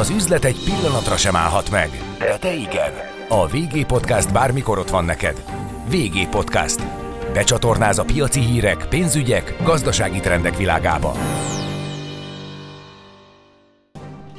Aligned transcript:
Az 0.00 0.10
üzlet 0.10 0.44
egy 0.44 0.64
pillanatra 0.64 1.16
sem 1.16 1.36
állhat 1.36 1.70
meg, 1.70 1.90
de 2.18 2.38
te 2.38 2.54
igen. 2.54 2.92
A 3.28 3.46
VG 3.46 3.86
Podcast 3.86 4.32
bármikor 4.32 4.78
ott 4.78 4.90
van 4.90 5.04
neked. 5.04 5.44
VG 5.90 6.28
Podcast. 6.28 6.82
Becsatornáz 7.32 7.98
a 7.98 8.04
piaci 8.04 8.40
hírek, 8.40 8.86
pénzügyek, 8.88 9.56
gazdasági 9.62 10.20
trendek 10.20 10.56
világába. 10.56 11.12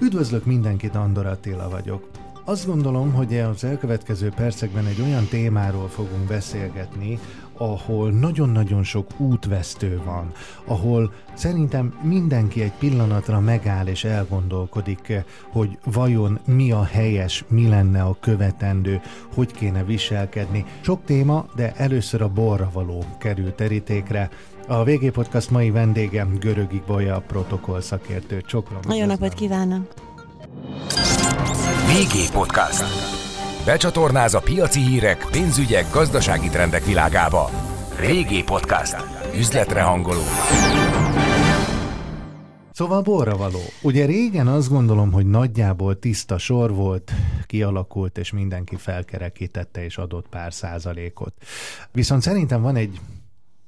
Üdvözlök 0.02 0.46
mindenkit, 0.46 0.96
Andor 0.96 1.26
Attila 1.26 1.70
vagyok. 1.70 2.10
Azt 2.46 2.66
gondolom, 2.66 3.14
hogy 3.14 3.38
az 3.38 3.64
elkövetkező 3.64 4.30
percekben 4.36 4.86
egy 4.86 5.02
olyan 5.02 5.26
témáról 5.26 5.88
fogunk 5.88 6.28
beszélgetni, 6.28 7.20
ahol 7.58 8.12
nagyon-nagyon 8.12 8.84
sok 8.84 9.08
útvesztő 9.18 10.02
van, 10.06 10.32
ahol 10.66 11.14
szerintem 11.34 11.94
mindenki 12.02 12.62
egy 12.62 12.72
pillanatra 12.72 13.40
megáll 13.40 13.88
és 13.88 14.04
elgondolkodik, 14.04 15.24
hogy 15.52 15.78
vajon 15.84 16.40
mi 16.46 16.72
a 16.72 16.84
helyes, 16.84 17.44
mi 17.48 17.68
lenne 17.68 18.02
a 18.02 18.18
követendő, 18.20 19.02
hogy 19.34 19.52
kéne 19.52 19.84
viselkedni. 19.84 20.66
Sok 20.82 21.06
téma, 21.06 21.46
de 21.56 21.74
először 21.76 22.22
a 22.22 22.30
borra 22.30 22.70
való 22.74 23.04
kerül 23.18 23.56
terítékre. 23.56 24.30
A 24.68 24.84
VG 24.84 25.12
Podcast 25.12 25.50
mai 25.50 25.72
vendége 25.72 26.28
Görögi 26.40 26.82
Bolya, 26.88 27.24
protokoll 27.28 27.82
szakértő. 27.82 28.42
Csoklom. 28.42 28.80
Nagyon 28.88 29.08
napot 29.08 29.34
kívánok! 29.34 29.94
VG 31.88 32.32
Podcast. 32.32 33.13
Becsatornáz 33.66 34.34
a 34.34 34.40
piaci 34.40 34.80
hírek, 34.80 35.28
pénzügyek, 35.32 35.92
gazdasági 35.92 36.50
trendek 36.50 36.86
világába. 36.86 37.50
VG 38.00 38.44
Podcast. 38.46 38.96
Üzletre 39.38 39.82
hangoló. 39.82 40.22
Szóval 42.72 43.02
borra 43.02 43.38
való. 43.38 43.60
Ugye 43.82 44.06
régen 44.06 44.48
azt 44.48 44.70
gondolom, 44.70 45.12
hogy 45.12 45.26
nagyjából 45.26 46.00
tiszta 46.00 46.38
sor 46.38 46.74
volt, 46.74 47.12
kialakult, 47.46 48.18
és 48.18 48.32
mindenki 48.32 48.76
felkerekítette 48.76 49.84
és 49.84 49.98
adott 49.98 50.28
pár 50.30 50.54
százalékot. 50.54 51.34
Viszont 51.92 52.22
szerintem 52.22 52.62
van 52.62 52.76
egy 52.76 53.00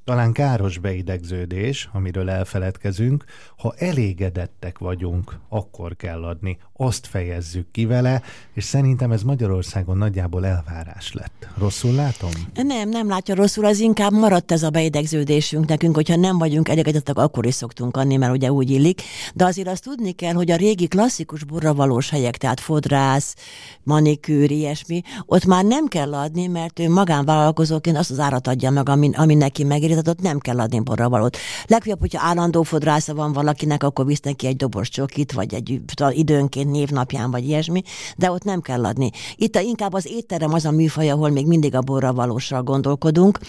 talán 0.05 0.31
káros 0.31 0.77
beidegződés, 0.77 1.89
amiről 1.93 2.29
elfeledkezünk, 2.29 3.23
ha 3.57 3.73
elégedettek 3.77 4.77
vagyunk, 4.77 5.39
akkor 5.49 5.95
kell 5.95 6.23
adni, 6.23 6.57
azt 6.73 7.07
fejezzük 7.07 7.71
ki 7.71 7.85
vele, 7.85 8.21
és 8.53 8.63
szerintem 8.63 9.11
ez 9.11 9.23
Magyarországon 9.23 9.97
nagyjából 9.97 10.45
elvárás 10.45 11.13
lett. 11.13 11.47
Rosszul 11.57 11.93
látom? 11.93 12.29
Nem, 12.53 12.89
nem 12.89 13.07
látja 13.07 13.35
rosszul, 13.35 13.65
az 13.65 13.79
inkább 13.79 14.11
maradt 14.11 14.51
ez 14.51 14.63
a 14.63 14.69
beidegződésünk 14.69 15.65
nekünk, 15.65 15.95
hogyha 15.95 16.15
nem 16.15 16.37
vagyunk 16.37 16.69
elégedettek, 16.69 17.17
akkor 17.17 17.45
is 17.45 17.53
szoktunk 17.53 17.97
adni, 17.97 18.15
mert 18.15 18.33
ugye 18.33 18.51
úgy 18.51 18.69
illik. 18.69 19.01
De 19.33 19.45
azért 19.45 19.67
azt 19.67 19.83
tudni 19.83 20.11
kell, 20.11 20.33
hogy 20.33 20.51
a 20.51 20.55
régi 20.55 20.87
klasszikus 20.87 21.43
borravalós 21.43 22.09
helyek, 22.09 22.37
tehát 22.37 22.59
fodrász, 22.59 23.35
manikűr, 23.83 24.51
ilyesmi, 24.51 25.01
ott 25.25 25.45
már 25.45 25.63
nem 25.63 25.85
kell 25.87 26.13
adni, 26.13 26.47
mert 26.47 26.79
ő 26.79 26.89
magánvállalkozóként 26.89 27.97
azt 27.97 28.11
az 28.11 28.19
árat 28.19 28.47
adja 28.47 28.69
meg, 28.69 28.89
ami, 28.89 29.09
ami 29.13 29.35
neki 29.35 29.63
megéri, 29.63 29.94
ott 29.97 30.21
nem 30.21 30.39
kell 30.39 30.59
adni 30.59 30.79
borravalót. 30.79 31.37
Legjobb, 31.67 31.99
hogyha 31.99 32.25
állandó 32.25 32.63
fodrásza 32.63 33.13
van 33.13 33.33
valakinek, 33.33 33.83
akkor 33.83 34.05
visz 34.05 34.19
neki 34.19 34.47
egy 34.47 34.55
dobos 34.55 34.89
csokit, 34.89 35.31
vagy 35.31 35.53
egy 35.53 35.81
időnként 36.09 36.71
névnapján, 36.71 37.31
vagy 37.31 37.47
ilyesmi, 37.47 37.81
de 38.17 38.31
ott 38.31 38.43
nem 38.43 38.61
kell 38.61 38.85
adni. 38.85 39.09
Itt 39.35 39.55
a, 39.55 39.59
inkább 39.59 39.93
az 39.93 40.07
étterem 40.07 40.53
az 40.53 40.65
a 40.65 40.71
műfaj, 40.71 41.09
ahol 41.09 41.29
még 41.29 41.47
mindig 41.47 41.75
a 41.75 41.81
borra 41.81 42.13
valósra 42.13 42.63
gondolkodunk. 42.63 43.39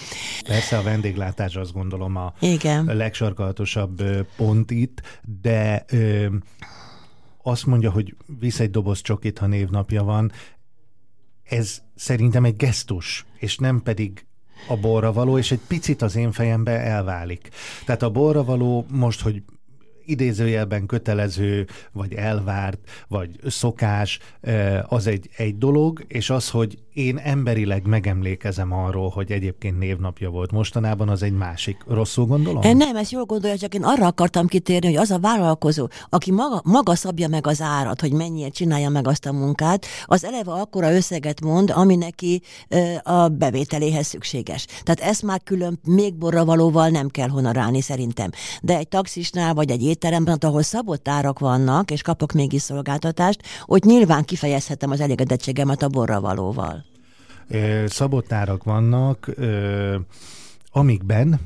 Persze 0.46 0.78
a 0.78 0.82
vendéglátás 0.82 1.56
azt 1.56 1.72
gondolom 1.72 2.16
a 2.16 2.32
Igen. 2.40 2.84
legsarkalatosabb 2.84 4.02
pont 4.36 4.70
itt, 4.70 5.02
de 5.42 5.84
ö, 5.88 6.26
azt 7.42 7.66
mondja, 7.66 7.90
hogy 7.90 8.16
visz 8.40 8.60
egy 8.60 8.70
doboz 8.70 9.00
csokit, 9.00 9.38
ha 9.38 9.46
névnapja 9.46 10.04
van, 10.04 10.32
ez 11.44 11.82
szerintem 11.94 12.44
egy 12.44 12.56
gesztus, 12.56 13.26
és 13.38 13.56
nem 13.56 13.82
pedig 13.82 14.26
a 14.68 14.76
borra 14.76 15.12
való, 15.12 15.38
és 15.38 15.52
egy 15.52 15.60
picit 15.66 16.02
az 16.02 16.16
én 16.16 16.32
fejembe 16.32 16.80
elválik. 16.80 17.48
Tehát 17.84 18.02
a 18.02 18.10
borra 18.10 18.44
való 18.44 18.86
most, 18.90 19.20
hogy 19.20 19.42
idézőjelben 20.04 20.86
kötelező, 20.86 21.66
vagy 21.92 22.14
elvárt, 22.14 22.78
vagy 23.08 23.30
szokás, 23.46 24.18
az 24.82 25.06
egy, 25.06 25.30
egy 25.36 25.58
dolog, 25.58 26.04
és 26.08 26.30
az, 26.30 26.50
hogy 26.50 26.78
én 26.96 27.16
emberileg 27.16 27.86
megemlékezem 27.86 28.72
arról, 28.72 29.08
hogy 29.08 29.32
egyébként 29.32 29.78
névnapja 29.78 30.30
volt 30.30 30.52
mostanában, 30.52 31.08
az 31.08 31.22
egy 31.22 31.32
másik. 31.32 31.76
Rosszul 31.88 32.26
gondolom? 32.26 32.76
Nem, 32.76 32.96
ezt 32.96 33.10
jól 33.10 33.24
gondolja, 33.24 33.56
csak 33.56 33.74
én 33.74 33.84
arra 33.84 34.06
akartam 34.06 34.46
kitérni, 34.46 34.86
hogy 34.86 34.96
az 34.96 35.10
a 35.10 35.18
vállalkozó, 35.18 35.88
aki 36.08 36.30
maga, 36.32 36.60
maga 36.64 36.94
szabja 36.94 37.28
meg 37.28 37.46
az 37.46 37.60
árat, 37.60 38.00
hogy 38.00 38.12
mennyire 38.12 38.48
csinálja 38.48 38.88
meg 38.88 39.08
azt 39.08 39.26
a 39.26 39.32
munkát, 39.32 39.86
az 40.04 40.24
eleve 40.24 40.52
akkora 40.52 40.94
összeget 40.94 41.40
mond, 41.40 41.70
ami 41.70 41.96
neki 41.96 42.42
a 43.02 43.28
bevételéhez 43.28 44.06
szükséges. 44.06 44.66
Tehát 44.82 45.00
ezt 45.10 45.22
már 45.22 45.40
külön 45.44 45.80
még 45.84 46.14
borra 46.14 46.44
valóval 46.44 46.88
nem 46.88 47.08
kell 47.08 47.28
honorálni 47.28 47.80
szerintem. 47.80 48.30
De 48.62 48.76
egy 48.76 48.88
taxisnál, 48.88 49.54
vagy 49.54 49.70
egy 49.70 49.82
étteremben, 49.82 50.38
ahol 50.40 50.62
szabott 50.62 51.08
árak 51.08 51.38
vannak, 51.38 51.90
és 51.90 52.02
kapok 52.02 52.32
mégis 52.32 52.62
szolgáltatást, 52.62 53.42
hogy 53.62 53.84
nyilván 53.84 54.24
kifejezhetem 54.24 54.90
az 54.90 55.00
elégedettségemet 55.00 55.82
a 55.82 55.88
borra 55.88 56.20
valóval. 57.48 57.86
Szabott 57.86 58.32
árak 58.32 58.64
vannak, 58.64 59.30
amikben 60.70 61.40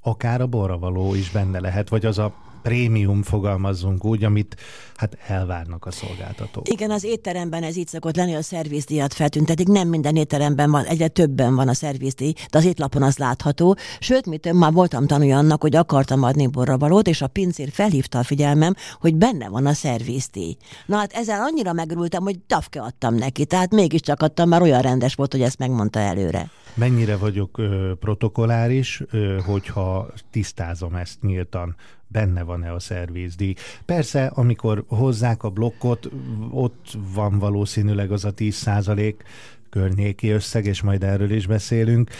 akár 0.00 0.40
a 0.40 0.46
borravaló 0.46 1.14
is 1.14 1.30
benne 1.30 1.60
lehet, 1.60 1.88
vagy 1.88 2.06
az 2.06 2.18
a 2.18 2.34
prémium 2.62 3.22
fogalmazzunk 3.22 4.04
úgy, 4.04 4.24
amit 4.24 4.56
hát 4.96 5.16
elvárnak 5.26 5.86
a 5.86 5.90
szolgáltatók. 5.90 6.68
Igen, 6.68 6.90
az 6.90 7.04
étteremben 7.04 7.62
ez 7.62 7.76
így 7.76 7.88
szokott 7.88 8.16
lenni, 8.16 8.34
a 8.34 8.42
szervizdíjat 8.42 9.14
feltüntetik. 9.14 9.66
Nem 9.66 9.88
minden 9.88 10.16
étteremben 10.16 10.70
van, 10.70 10.84
egyre 10.84 11.08
többen 11.08 11.54
van 11.54 11.68
a 11.68 11.74
szervizdíj, 11.74 12.32
de 12.50 12.58
az 12.58 12.64
étlapon 12.64 13.02
az 13.02 13.18
látható. 13.18 13.76
Sőt, 13.98 14.26
mit 14.26 14.52
már 14.52 14.72
voltam 14.72 15.06
tanulja 15.06 15.36
annak, 15.36 15.60
hogy 15.62 15.76
akartam 15.76 16.22
adni 16.22 16.46
borravalót, 16.46 17.06
és 17.06 17.22
a 17.22 17.26
pincér 17.26 17.70
felhívta 17.70 18.18
a 18.18 18.22
figyelmem, 18.22 18.74
hogy 19.00 19.14
benne 19.14 19.48
van 19.48 19.66
a 19.66 19.72
szervizdíj. 19.72 20.56
Na 20.86 20.96
hát 20.96 21.12
ezzel 21.12 21.40
annyira 21.40 21.72
megörültem, 21.72 22.22
hogy 22.22 22.38
tafke 22.38 22.80
adtam 22.80 23.14
neki, 23.14 23.44
tehát 23.44 23.70
mégiscsak 23.70 24.22
adtam, 24.22 24.48
már 24.48 24.62
olyan 24.62 24.80
rendes 24.80 25.14
volt, 25.14 25.32
hogy 25.32 25.42
ezt 25.42 25.58
megmondta 25.58 25.98
előre. 25.98 26.50
Mennyire 26.74 27.16
vagyok 27.16 27.58
ö, 27.58 27.92
protokoláris, 28.00 29.02
ö, 29.10 29.38
hogyha 29.46 30.12
tisztázom 30.30 30.94
ezt 30.94 31.22
nyíltan 31.22 31.76
benne 32.12 32.42
van-e 32.42 32.72
a 32.72 32.80
szervizdíj. 32.80 33.54
Persze, 33.84 34.26
amikor 34.26 34.84
hozzák 34.88 35.42
a 35.42 35.50
blokkot, 35.50 36.10
ott 36.50 36.98
van 37.14 37.38
valószínűleg 37.38 38.12
az 38.12 38.24
a 38.24 38.30
10 38.30 38.54
százalék, 38.54 39.24
környéki 39.72 40.28
összeg, 40.30 40.66
és 40.66 40.82
majd 40.82 41.02
erről 41.02 41.30
is 41.30 41.46
beszélünk, 41.46 42.10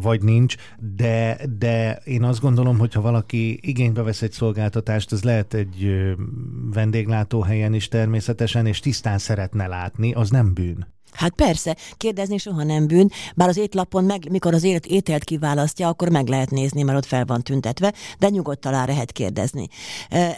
vagy 0.00 0.22
nincs, 0.22 0.54
de, 0.96 1.40
de 1.58 2.00
én 2.04 2.22
azt 2.22 2.40
gondolom, 2.40 2.78
hogy 2.78 2.92
ha 2.92 3.00
valaki 3.00 3.58
igénybe 3.62 4.02
vesz 4.02 4.22
egy 4.22 4.32
szolgáltatást, 4.32 5.12
az 5.12 5.22
lehet 5.22 5.54
egy 5.54 6.04
vendéglátóhelyen 6.72 7.74
is 7.74 7.88
természetesen, 7.88 8.66
és 8.66 8.80
tisztán 8.80 9.18
szeretne 9.18 9.66
látni, 9.66 10.12
az 10.12 10.30
nem 10.30 10.54
bűn. 10.54 10.86
Hát 11.20 11.32
persze, 11.32 11.76
kérdezni 11.96 12.38
soha 12.38 12.62
nem 12.62 12.86
bűn, 12.86 13.10
bár 13.36 13.48
az 13.48 13.56
étlapon, 13.56 14.04
meg, 14.04 14.30
mikor 14.30 14.54
az 14.54 14.62
élet 14.62 14.86
ételt 14.86 15.24
kiválasztja, 15.24 15.88
akkor 15.88 16.08
meg 16.08 16.28
lehet 16.28 16.50
nézni, 16.50 16.82
mert 16.82 16.98
ott 16.98 17.06
fel 17.06 17.24
van 17.24 17.42
tüntetve, 17.42 17.92
de 18.18 18.28
nyugodtan 18.28 18.72
rá 18.72 18.84
lehet 18.86 19.12
kérdezni. 19.12 19.68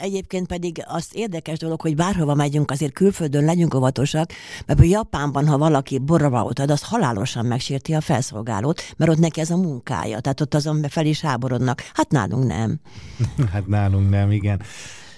Egyébként 0.00 0.46
pedig 0.46 0.82
az 0.86 1.08
érdekes 1.12 1.58
dolog, 1.58 1.80
hogy 1.80 1.96
bárhova 1.96 2.34
megyünk, 2.34 2.70
azért 2.70 2.92
külföldön 2.92 3.44
legyünk 3.44 3.74
óvatosak, 3.74 4.30
mert 4.66 4.80
a 4.80 4.84
Japánban, 4.84 5.46
ha 5.46 5.58
valaki 5.58 5.98
borravaut 5.98 6.58
ad, 6.58 6.70
az 6.70 6.82
halálosan 6.82 7.46
megsérti 7.46 7.94
a 7.94 8.00
felszolgálót, 8.00 8.82
mert 8.96 9.10
ott 9.10 9.18
neki 9.18 9.40
ez 9.40 9.50
a 9.50 9.56
munkája, 9.56 10.20
tehát 10.20 10.40
ott 10.40 10.54
azon 10.54 10.82
fel 10.88 11.06
is 11.06 11.20
háborodnak. 11.20 11.82
Hát 11.94 12.10
nálunk 12.10 12.46
nem. 12.46 12.80
hát 13.52 13.66
nálunk 13.66 14.10
nem, 14.10 14.30
igen. 14.30 14.62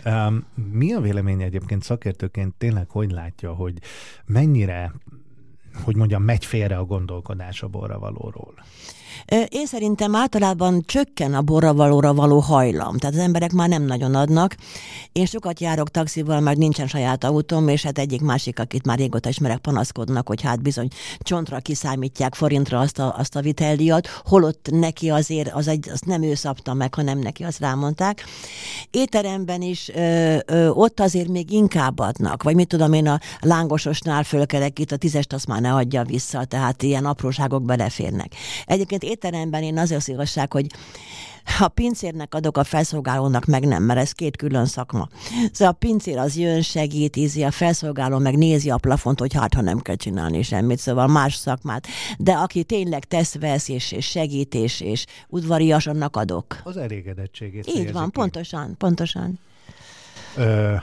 Um, 0.05 0.45
mi 0.73 0.93
a 0.93 1.01
vélemény 1.01 1.43
egyébként 1.43 1.83
szakértőként 1.83 2.55
tényleg 2.55 2.87
hogy 2.89 3.11
látja, 3.11 3.53
hogy 3.53 3.79
mennyire 4.27 4.93
hogy 5.83 5.97
mondjam, 5.97 6.23
megy 6.23 6.45
félre 6.45 6.77
a 6.77 6.85
gondolkodás 6.85 7.63
a 7.63 7.69
borravalóról? 7.69 8.55
Én 9.49 9.67
szerintem 9.67 10.15
általában 10.15 10.83
csökken 10.87 11.35
a 11.35 11.43
borravalóra 11.43 12.15
való 12.15 12.39
hajlam, 12.39 12.99
tehát 12.99 13.15
az 13.15 13.21
emberek 13.21 13.53
már 13.53 13.69
nem 13.69 13.83
nagyon 13.83 14.15
adnak. 14.15 14.57
Én 15.13 15.27
sokat 15.27 15.61
járok 15.61 15.91
taxival, 15.91 16.41
mert 16.41 16.59
nincsen 16.59 16.87
saját 16.87 17.25
autóm, 17.25 17.69
és 17.69 17.83
hát 17.83 17.99
egyik 17.99 18.21
másik, 18.21 18.59
akit 18.59 18.87
már 18.87 18.99
régóta 18.99 19.29
ismerek, 19.29 19.59
panaszkodnak, 19.59 20.29
hogy 20.29 20.43
hát 20.43 20.63
bizony 20.63 20.89
csontra 21.19 21.59
kiszámítják 21.59 22.35
forintra 22.35 22.79
azt 22.79 22.99
a, 22.99 23.15
azt 23.19 23.37
a 23.37 23.41
viteldíjat, 23.41 24.09
holott 24.25 24.69
neki 24.71 25.11
azért, 25.11 25.53
az 25.53 25.69
egy, 25.69 25.89
azt 25.93 26.05
nem 26.05 26.23
ő 26.23 26.35
szabta 26.35 26.75
meg, 26.75 26.95
hanem 26.95 27.19
neki 27.19 27.45
azt 27.45 27.61
rámondták. 27.61 28.25
Étteremben 28.91 29.63
is 29.63 29.91
ö, 29.95 30.37
ö, 30.47 30.69
ott 30.69 31.01
azért 31.01 31.29
még 31.29 31.51
inkább 31.51 31.99
adnak, 31.99 32.43
vagy 32.43 32.55
mit 32.55 32.69
tudom 32.69 32.93
én, 32.93 33.07
a 33.07 33.21
lángososnál 33.41 34.23
fölkerek 34.23 34.79
itt 34.79 34.93
a 34.93 34.97
tízest 34.97 35.33
azt 35.33 35.47
már 35.47 35.61
ne 35.61 35.73
adja 35.73 36.03
vissza, 36.05 36.45
tehát 36.45 36.83
ilyen 36.83 37.05
apróságok 37.05 37.63
beleférnek. 37.63 38.33
Egyébként 38.67 39.03
étteremben 39.05 39.63
én 39.63 39.79
az 39.79 39.91
az 39.91 40.09
igazság, 40.09 40.53
hogy 40.53 40.67
a 41.59 41.69
pincérnek 41.69 42.35
adok, 42.35 42.57
a 42.57 42.65
felszolgálónak 42.65 43.45
meg 43.45 43.65
nem, 43.67 43.83
mert 43.83 44.01
ez 44.01 44.13
két 44.13 44.37
külön 44.37 44.67
szakma. 44.67 45.09
Szóval 45.53 45.75
a 45.75 45.77
pincér 45.79 46.19
az 46.19 46.37
jön, 46.37 46.63
segít, 46.63 47.17
ízi, 47.17 47.43
a 47.43 47.51
felszolgáló 47.51 48.19
meg 48.19 48.37
nézi 48.37 48.71
a 48.71 48.77
plafont, 48.77 49.19
hogy 49.19 49.35
hát, 49.35 49.55
ha 49.55 49.61
nem 49.61 49.79
kell 49.79 49.97
csinálni 49.97 50.43
semmit, 50.43 50.79
szóval 50.79 51.07
más 51.07 51.35
szakmát. 51.35 51.87
De 52.19 52.33
aki 52.33 52.65
tényleg 52.65 53.05
tesz, 53.05 53.35
vesz, 53.35 53.69
és, 53.69 53.93
és 53.93 54.07
segít, 54.07 54.55
és, 54.55 54.81
és 54.81 55.05
udvarias, 55.29 55.87
annak 55.87 56.17
adok. 56.17 56.61
Az 56.65 56.77
elégedettségét. 56.77 57.67
Így 57.67 57.93
van, 57.93 58.11
pontosan, 58.11 58.75
pontosan. 58.79 59.39
Ö, 60.37 60.75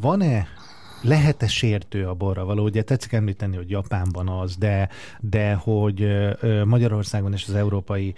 van-e 0.00 0.48
lehet-e 1.02 1.46
sértő 1.46 2.06
a 2.06 2.14
borra 2.14 2.44
való? 2.44 2.64
Ugye 2.64 2.82
tetszik 2.82 3.12
említeni, 3.12 3.56
hogy 3.56 3.70
Japánban 3.70 4.28
az, 4.28 4.56
de, 4.56 4.88
de 5.20 5.54
hogy 5.54 6.06
Magyarországon 6.64 7.32
és 7.32 7.44
az 7.48 7.54
európai 7.54 8.14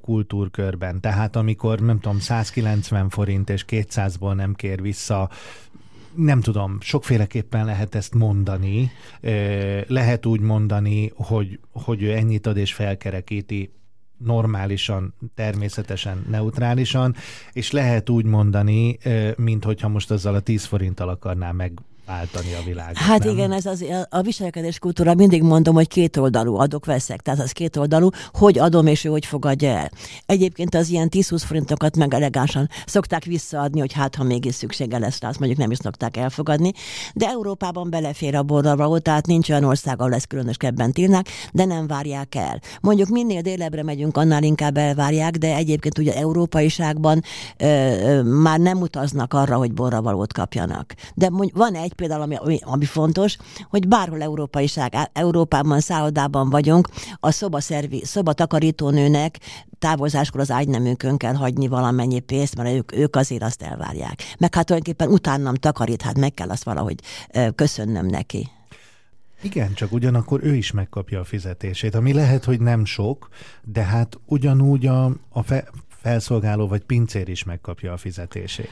kultúrkörben, 0.00 1.00
tehát 1.00 1.36
amikor 1.36 1.80
nem 1.80 2.00
tudom, 2.00 2.18
190 2.18 3.08
forint 3.08 3.50
és 3.50 3.64
200-ból 3.68 4.34
nem 4.34 4.54
kér 4.54 4.82
vissza 4.82 5.30
nem 6.14 6.40
tudom, 6.40 6.78
sokféleképpen 6.80 7.64
lehet 7.64 7.94
ezt 7.94 8.14
mondani. 8.14 8.90
Lehet 9.86 10.26
úgy 10.26 10.40
mondani, 10.40 11.12
hogy, 11.14 11.60
hogy 11.72 12.02
ő 12.02 12.12
ennyit 12.12 12.46
ad 12.46 12.56
és 12.56 12.74
felkerekíti 12.74 13.72
normálisan, 14.18 15.14
természetesen, 15.34 16.24
neutrálisan, 16.30 17.14
és 17.52 17.70
lehet 17.70 18.08
úgy 18.08 18.24
mondani, 18.24 18.98
mint 19.36 19.64
hogyha 19.64 19.88
most 19.88 20.10
azzal 20.10 20.34
a 20.34 20.40
10 20.40 20.64
forinttal 20.64 21.08
akarná 21.08 21.52
meg 21.52 21.72
váltani 22.10 22.54
a 22.54 22.62
világot. 22.64 22.96
Hát 22.96 23.24
nem? 23.24 23.32
igen, 23.32 23.52
ez 23.52 23.66
az, 23.66 23.84
a 24.08 24.20
viselkedés 24.20 24.78
kultúra, 24.78 25.14
mindig 25.14 25.42
mondom, 25.42 25.74
hogy 25.74 25.88
két 25.88 26.16
oldalú 26.16 26.54
adok-veszek, 26.56 27.20
tehát 27.20 27.40
az 27.40 27.52
két 27.52 27.76
oldalú, 27.76 28.08
hogy 28.32 28.58
adom 28.58 28.86
és 28.86 29.04
ő 29.04 29.08
hogy 29.08 29.26
fogadja 29.26 29.68
el. 29.68 29.90
Egyébként 30.26 30.74
az 30.74 30.88
ilyen 30.88 31.08
10-20 31.10 31.42
forintokat 31.46 31.96
meg 31.96 32.14
elegánsan 32.14 32.68
szokták 32.86 33.24
visszaadni, 33.24 33.80
hogy 33.80 33.92
hát 33.92 34.14
ha 34.14 34.24
mégis 34.24 34.54
szüksége 34.54 34.98
lesz 34.98 35.20
rá, 35.20 35.28
azt 35.28 35.38
mondjuk 35.38 35.60
nem 35.60 35.70
is 35.70 35.76
szokták 35.76 36.16
elfogadni, 36.16 36.72
de 37.14 37.26
Európában 37.26 37.90
belefér 37.90 38.34
a 38.34 38.42
borral 38.42 38.76
való, 38.76 38.98
tehát 38.98 39.26
nincs 39.26 39.50
olyan 39.50 39.64
ország, 39.64 39.98
ahol 39.98 40.10
lesz 40.10 40.24
különösebben 40.24 40.92
tilnak, 40.92 41.26
de 41.52 41.64
nem 41.64 41.86
várják 41.86 42.34
el. 42.34 42.60
Mondjuk 42.80 43.08
minél 43.08 43.40
délebbre 43.40 43.82
megyünk, 43.82 44.16
annál 44.16 44.42
inkább 44.42 44.76
elvárják, 44.76 45.36
de 45.36 45.54
egyébként 45.54 45.98
ugye 45.98 46.14
európaiságban 46.14 47.22
ö, 47.56 47.64
ö, 47.66 48.22
már 48.22 48.58
nem 48.58 48.80
utaznak 48.80 49.34
arra, 49.34 49.56
hogy 49.56 49.72
borra 49.72 50.02
valót 50.02 50.32
kapjanak. 50.32 50.94
De 51.14 51.30
mondjuk, 51.30 51.58
van 51.58 51.74
egy 51.74 51.92
például, 52.00 52.22
ami, 52.22 52.36
ami, 52.36 52.58
ami 52.62 52.84
fontos, 52.84 53.36
hogy 53.68 53.88
bárhol 53.88 54.22
európaiság, 54.22 54.94
Európában, 55.12 55.80
szállodában 55.80 56.50
vagyunk, 56.50 56.88
a 57.20 57.30
szobaszervi, 57.30 58.04
szobatakarítónőnek 58.04 59.38
távozáskor 59.78 60.40
az 60.40 60.50
ágynemünkön 60.50 61.16
kell 61.16 61.34
hagyni 61.34 61.68
valamennyi 61.68 62.20
pénzt, 62.20 62.56
mert 62.56 62.74
ők, 62.74 62.96
ők 62.96 63.16
azért 63.16 63.42
azt 63.42 63.62
elvárják. 63.62 64.22
Meg 64.38 64.54
hát 64.54 64.66
tulajdonképpen 64.66 65.12
utánam 65.12 65.54
takarít, 65.54 66.02
hát 66.02 66.18
meg 66.18 66.34
kell 66.34 66.48
azt 66.48 66.64
valahogy 66.64 67.00
köszönnöm 67.54 68.06
neki. 68.06 68.48
Igen, 69.42 69.74
csak 69.74 69.92
ugyanakkor 69.92 70.40
ő 70.42 70.54
is 70.54 70.70
megkapja 70.70 71.20
a 71.20 71.24
fizetését, 71.24 71.94
ami 71.94 72.12
lehet, 72.12 72.44
hogy 72.44 72.60
nem 72.60 72.84
sok, 72.84 73.28
de 73.62 73.82
hát 73.82 74.18
ugyanúgy 74.24 74.86
a, 74.86 75.04
a 75.28 75.42
fe, 75.42 75.68
felszolgáló 76.02 76.66
vagy 76.66 76.82
pincér 76.82 77.28
is 77.28 77.44
megkapja 77.44 77.92
a 77.92 77.96
fizetését. 77.96 78.68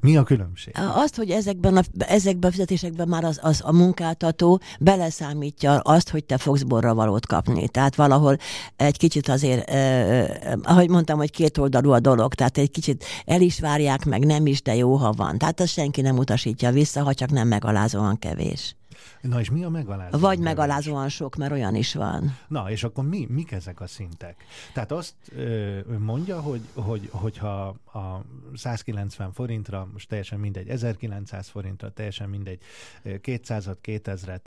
Mi 0.00 0.16
a 0.16 0.22
különbség? 0.22 0.74
Azt, 0.94 1.16
hogy 1.16 1.30
ezekben 1.30 1.76
a, 1.76 1.82
ezekben 1.98 2.50
a 2.50 2.52
fizetésekben 2.52 3.08
már 3.08 3.24
az, 3.24 3.38
az 3.42 3.60
a 3.64 3.72
munkáltató 3.72 4.60
beleszámítja 4.80 5.78
azt, 5.78 6.10
hogy 6.10 6.24
te 6.24 6.38
fogsz 6.38 6.62
borra 6.62 6.94
valót 6.94 7.26
kapni. 7.26 7.68
Tehát 7.68 7.94
valahol 7.94 8.36
egy 8.76 8.98
kicsit 8.98 9.28
azért, 9.28 9.70
eh, 9.70 10.28
ahogy 10.62 10.88
mondtam, 10.88 11.18
hogy 11.18 11.30
két 11.30 11.58
oldalú 11.58 11.90
a 11.90 12.00
dolog, 12.00 12.34
tehát 12.34 12.58
egy 12.58 12.70
kicsit 12.70 13.04
el 13.24 13.40
is 13.40 13.60
várják, 13.60 14.04
meg 14.04 14.24
nem 14.24 14.46
is, 14.46 14.62
de 14.62 14.74
jó, 14.74 14.94
ha 14.94 15.12
van. 15.12 15.38
Tehát 15.38 15.60
azt 15.60 15.72
senki 15.72 16.00
nem 16.00 16.18
utasítja 16.18 16.70
vissza, 16.70 17.02
ha 17.02 17.14
csak 17.14 17.30
nem 17.30 17.48
megalázóan 17.48 18.18
kevés. 18.18 18.76
Na 19.20 19.40
és 19.40 19.50
mi 19.50 19.64
a 19.64 19.68
megalázó? 19.68 20.18
Vagy 20.18 20.38
megalázóan 20.38 21.08
sok, 21.08 21.36
mert 21.36 21.52
olyan 21.52 21.74
is 21.74 21.94
van. 21.94 22.38
Na 22.48 22.70
és 22.70 22.84
akkor 22.84 23.04
mi, 23.04 23.26
mik 23.28 23.52
ezek 23.52 23.80
a 23.80 23.86
szintek? 23.86 24.44
Tehát 24.72 24.92
azt 24.92 25.14
ö, 25.28 25.80
mondja, 25.98 26.40
hogy, 26.40 26.60
hogy, 26.74 27.08
hogyha 27.12 27.66
a 27.92 28.24
190 28.54 29.32
forintra, 29.32 29.88
most 29.92 30.08
teljesen 30.08 30.38
mindegy, 30.38 30.68
1900 30.68 31.48
forintra, 31.48 31.90
teljesen 31.90 32.28
mindegy, 32.28 32.60
200-at, 33.04 33.76
2000-et 33.82 34.40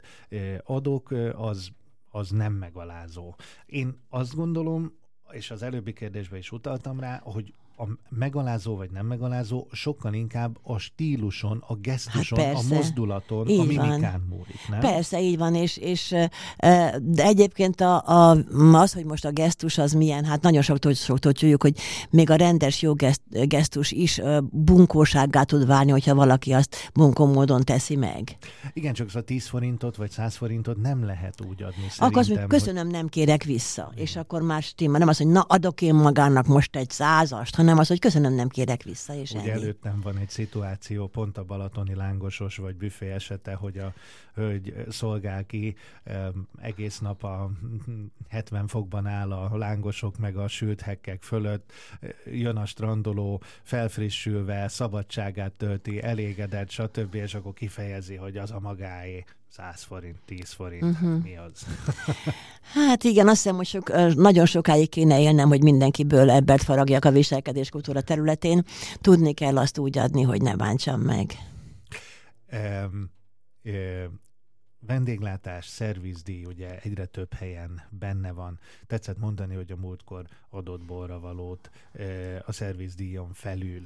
adok, 0.63 1.11
az, 1.35 1.69
az 2.11 2.29
nem 2.29 2.53
megalázó. 2.53 3.35
Én 3.65 3.99
azt 4.09 4.35
gondolom, 4.35 4.93
és 5.31 5.51
az 5.51 5.61
előbbi 5.61 5.93
kérdésben 5.93 6.39
is 6.39 6.51
utaltam 6.51 6.99
rá, 6.99 7.19
hogy 7.23 7.53
a 7.77 7.87
megalázó 8.09 8.75
vagy 8.75 8.89
nem 8.91 9.05
megalázó 9.05 9.67
sokkal 9.71 10.13
inkább 10.13 10.57
a 10.61 10.77
stíluson, 10.77 11.63
a 11.67 11.75
gesztuson, 11.75 12.39
hát 12.39 12.55
a 12.55 12.61
mozdulaton, 12.75 13.47
így 13.47 13.59
a 13.59 13.63
mimikán 13.63 13.99
van. 13.99 14.25
múlik, 14.29 14.67
nem? 14.69 14.79
Persze, 14.79 15.21
így 15.21 15.37
van, 15.37 15.55
és, 15.55 15.77
és 15.77 16.15
de 17.01 17.23
egyébként 17.23 17.81
a, 17.81 18.03
a, 18.05 18.37
az, 18.71 18.93
hogy 18.93 19.05
most 19.05 19.25
a 19.25 19.31
gesztus 19.31 19.77
az 19.77 19.93
milyen, 19.93 20.25
hát 20.25 20.41
nagyon 20.41 20.61
soktól, 20.61 20.93
soktól 20.93 21.31
tudjuk, 21.31 21.61
hogy 21.61 21.77
még 22.09 22.29
a 22.29 22.35
rendes 22.35 22.81
jó 22.81 22.93
gesztus 23.29 23.91
is 23.91 24.21
bunkósággá 24.51 25.43
tud 25.43 25.65
válni, 25.65 25.91
hogyha 25.91 26.15
valaki 26.15 26.53
azt 26.53 26.89
bunkó 26.93 27.25
módon 27.25 27.63
teszi 27.63 27.95
meg. 27.95 28.37
Igen, 28.73 28.93
csak 28.93 29.07
az 29.07 29.15
a 29.15 29.21
10 29.21 29.47
forintot 29.47 29.95
vagy 29.95 30.11
100 30.11 30.35
forintot 30.35 30.77
nem 30.81 31.05
lehet 31.05 31.41
úgy 31.49 31.63
adni 31.63 31.87
Akkor 31.97 32.17
azt 32.17 32.29
mondjuk, 32.29 32.49
köszönöm, 32.49 32.83
hogy... 32.83 32.93
nem 32.93 33.07
kérek 33.07 33.43
vissza. 33.43 33.89
Igen. 33.91 34.03
És 34.03 34.15
akkor 34.15 34.41
más 34.41 34.65
stimmel. 34.65 34.99
Nem 34.99 35.07
az, 35.07 35.17
hogy 35.17 35.27
na 35.27 35.41
adok 35.41 35.81
én 35.81 35.95
magának 35.95 36.47
most 36.47 36.75
egy 36.75 36.89
százast, 36.89 37.55
hanem 37.55 37.66
az, 37.67 37.87
hogy 37.87 37.99
köszönöm, 37.99 38.33
nem 38.33 38.47
kérek 38.47 38.83
vissza, 38.83 39.13
és 39.13 39.31
Ugye 39.31 39.39
ennyi. 39.39 39.49
előttem 39.49 40.01
van 40.01 40.17
egy 40.17 40.29
szituáció, 40.29 41.07
pont 41.07 41.37
a 41.37 41.43
balatoni 41.43 41.95
lángosos 41.95 42.57
vagy 42.57 42.75
büfé 42.75 43.11
esete, 43.11 43.53
hogy 43.53 43.77
a 43.77 43.93
hölgy 44.33 44.73
szolgál 44.89 45.45
ki, 45.45 45.75
egész 46.61 46.99
nap 46.99 47.23
a 47.23 47.51
70 48.29 48.67
fokban 48.67 49.07
áll 49.07 49.31
a 49.31 49.57
lángosok 49.57 50.17
meg 50.17 50.37
a 50.37 50.47
sült 50.47 50.81
hekkek 50.81 51.23
fölött, 51.23 51.71
jön 52.25 52.55
a 52.55 52.65
strandoló, 52.65 53.41
felfrissülve, 53.63 54.67
szabadságát 54.67 55.51
tölti, 55.51 56.01
elégedett, 56.01 56.69
stb., 56.69 57.15
és 57.15 57.33
akkor 57.33 57.53
kifejezi, 57.53 58.15
hogy 58.15 58.37
az 58.37 58.51
a 58.51 58.59
magáé. 58.59 59.23
100 59.49 59.83
forint, 59.83 60.17
10 60.25 60.51
forint, 60.51 60.83
uh-huh. 60.83 61.23
mi 61.23 61.37
az? 61.37 61.65
hát 62.73 63.03
igen, 63.03 63.27
azt 63.27 63.41
hiszem, 63.41 63.55
hogy 63.55 63.65
sok, 63.65 64.15
nagyon 64.15 64.45
sokáig 64.45 64.89
kéne 64.89 65.19
élnem, 65.21 65.47
hogy 65.47 65.63
mindenkiből 65.63 66.29
ebbet 66.29 66.63
faragjak 66.63 67.05
a 67.05 67.11
viselkedéskultúra 67.11 68.01
területén. 68.01 68.63
Tudni 69.01 69.33
kell 69.33 69.57
azt 69.57 69.77
úgy 69.77 69.97
adni, 69.97 70.21
hogy 70.21 70.41
ne 70.41 70.55
bántsam 70.55 71.01
meg. 71.01 71.31
Um, 72.51 73.11
um, 73.63 74.19
vendéglátás, 74.79 75.65
szervizdíj, 75.65 76.45
ugye 76.45 76.79
egyre 76.79 77.05
több 77.05 77.33
helyen 77.33 77.81
benne 77.89 78.31
van. 78.31 78.59
Tetszett 78.87 79.17
mondani, 79.17 79.55
hogy 79.55 79.71
a 79.71 79.75
múltkor 79.75 80.25
adott 80.49 80.85
borra 80.85 81.19
valót 81.19 81.69
a 82.45 82.51
szervizdíjon 82.51 83.33
felül. 83.33 83.81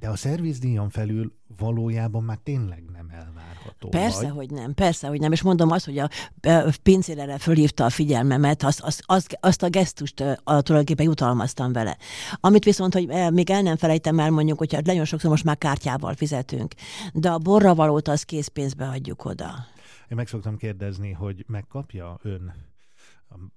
De 0.00 0.08
a 0.08 0.16
szervizdíjon 0.16 0.88
felül 0.88 1.32
valójában 1.56 2.22
már 2.22 2.38
tényleg 2.42 2.84
nem 2.92 3.08
elvárható. 3.10 3.88
Persze, 3.88 4.32
vagy? 4.32 4.34
hogy 4.36 4.50
nem, 4.50 4.74
persze, 4.74 5.08
hogy 5.08 5.20
nem. 5.20 5.32
És 5.32 5.42
mondom 5.42 5.70
azt, 5.70 5.84
hogy 5.84 5.98
a, 5.98 6.08
a 6.40 6.72
pincérere 6.82 7.38
fölhívta 7.38 7.84
a 7.84 7.90
figyelmemet, 7.90 8.62
azt, 8.62 8.80
azt, 8.80 9.02
azt, 9.06 9.38
azt 9.40 9.62
a 9.62 9.68
gesztust 9.68 10.20
a, 10.20 10.34
tulajdonképpen 10.44 11.04
jutalmaztam 11.04 11.72
vele. 11.72 11.96
Amit 12.34 12.64
viszont, 12.64 12.92
hogy 12.94 13.06
még 13.32 13.50
el 13.50 13.62
nem 13.62 13.76
felejtem 13.76 14.18
el, 14.18 14.30
mondjuk, 14.30 14.58
hogy 14.58 14.78
nagyon 14.84 15.04
sokszor 15.04 15.30
most 15.30 15.44
már 15.44 15.58
kártyával 15.58 16.14
fizetünk, 16.14 16.74
de 17.12 17.30
a 17.30 17.38
borra 17.38 17.74
valót 17.74 18.08
az 18.08 18.22
készpénzbe 18.22 18.86
adjuk 18.86 19.24
oda. 19.24 19.66
Én 20.08 20.16
meg 20.16 20.28
szoktam 20.28 20.56
kérdezni, 20.56 21.12
hogy 21.12 21.44
megkapja 21.48 22.18
ön 22.22 22.52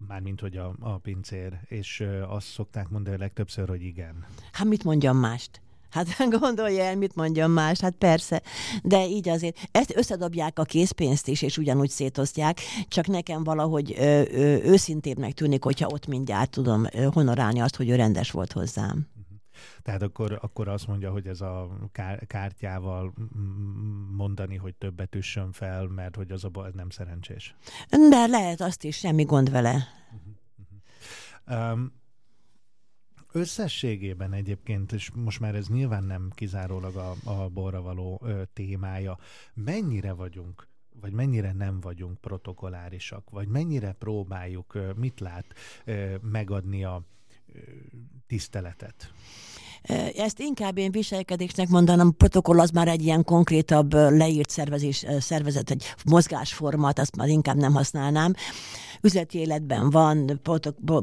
mármint, 0.07 0.39
hogy 0.39 0.57
a, 0.57 0.75
a 0.79 0.97
pincér, 0.97 1.59
és 1.65 2.03
azt 2.27 2.47
szokták 2.47 2.89
mondani 2.89 3.17
legtöbbször, 3.17 3.69
hogy 3.69 3.81
igen. 3.81 4.25
Hát 4.51 4.67
mit 4.67 4.83
mondjam 4.83 5.17
mást? 5.17 5.61
Hát 5.93 6.07
gondolja 6.39 6.83
el, 6.83 6.95
mit 6.95 7.15
mondjam 7.15 7.51
más, 7.51 7.79
hát 7.79 7.95
persze. 7.95 8.41
De 8.83 9.07
így 9.07 9.29
azért, 9.29 9.57
ezt 9.71 9.95
összedobják 9.95 10.59
a 10.59 10.63
készpénzt 10.63 11.27
is, 11.27 11.41
és 11.41 11.57
ugyanúgy 11.57 11.89
szétosztják, 11.89 12.59
csak 12.87 13.07
nekem 13.07 13.43
valahogy 13.43 13.93
ö, 13.97 14.21
ö, 14.31 14.41
őszintébbnek 14.63 15.33
tűnik, 15.33 15.63
hogyha 15.63 15.87
ott 15.87 16.07
mindjárt 16.07 16.49
tudom 16.49 16.85
honorálni 17.13 17.59
azt, 17.59 17.75
hogy 17.75 17.89
ő 17.89 17.95
rendes 17.95 18.31
volt 18.31 18.51
hozzám. 18.51 19.07
Mhm. 19.15 19.35
Tehát 19.81 20.01
akkor, 20.01 20.39
akkor 20.41 20.67
azt 20.67 20.87
mondja, 20.87 21.11
hogy 21.11 21.27
ez 21.27 21.41
a 21.41 21.69
kártyával 22.27 23.13
mondani, 24.11 24.55
hogy 24.55 24.75
többet 24.75 25.15
üssön 25.15 25.51
fel, 25.51 25.87
mert 25.87 26.15
hogy 26.15 26.31
az 26.31 26.43
a 26.43 26.49
baj 26.49 26.69
nem 26.73 26.89
szerencsés. 26.89 27.55
De 28.09 28.25
lehet 28.25 28.61
azt 28.61 28.83
is, 28.83 28.97
semmi 28.97 29.23
gond 29.23 29.51
vele. 29.51 29.87
Uh-huh, 30.11 30.33
uh-huh. 31.45 31.71
Um, 31.71 32.01
Összességében 33.35 34.33
egyébként, 34.33 34.91
és 34.91 35.11
most 35.11 35.39
már 35.39 35.55
ez 35.55 35.67
nyilván 35.67 36.03
nem 36.03 36.31
kizárólag 36.35 36.95
a, 36.95 37.15
a 37.23 37.49
borra 37.49 37.81
való 37.81 38.21
ö, 38.23 38.41
témája, 38.53 39.17
mennyire 39.53 40.13
vagyunk 40.13 40.67
vagy 41.01 41.11
mennyire 41.11 41.51
nem 41.53 41.79
vagyunk 41.79 42.21
protokolárisak, 42.21 43.29
vagy 43.29 43.47
mennyire 43.47 43.91
próbáljuk, 43.91 44.77
mit 44.95 45.19
lát, 45.19 45.45
megadni 46.21 46.83
a 46.83 47.03
tiszteletet? 48.27 49.13
Ezt 50.17 50.39
inkább 50.39 50.77
én 50.77 50.91
viselkedésnek 50.91 51.69
mondanám, 51.69 52.13
protokoll 52.17 52.59
az 52.59 52.69
már 52.69 52.87
egy 52.87 53.03
ilyen 53.03 53.23
konkrétabb 53.23 53.93
leírt 53.93 54.49
szervezés, 54.49 55.05
szervezet, 55.19 55.71
egy 55.71 55.93
mozgásformat, 56.05 56.99
azt 56.99 57.15
már 57.15 57.27
inkább 57.27 57.57
nem 57.57 57.73
használnám 57.73 58.33
üzleti 59.01 59.37
életben 59.37 59.89
van, 59.89 60.41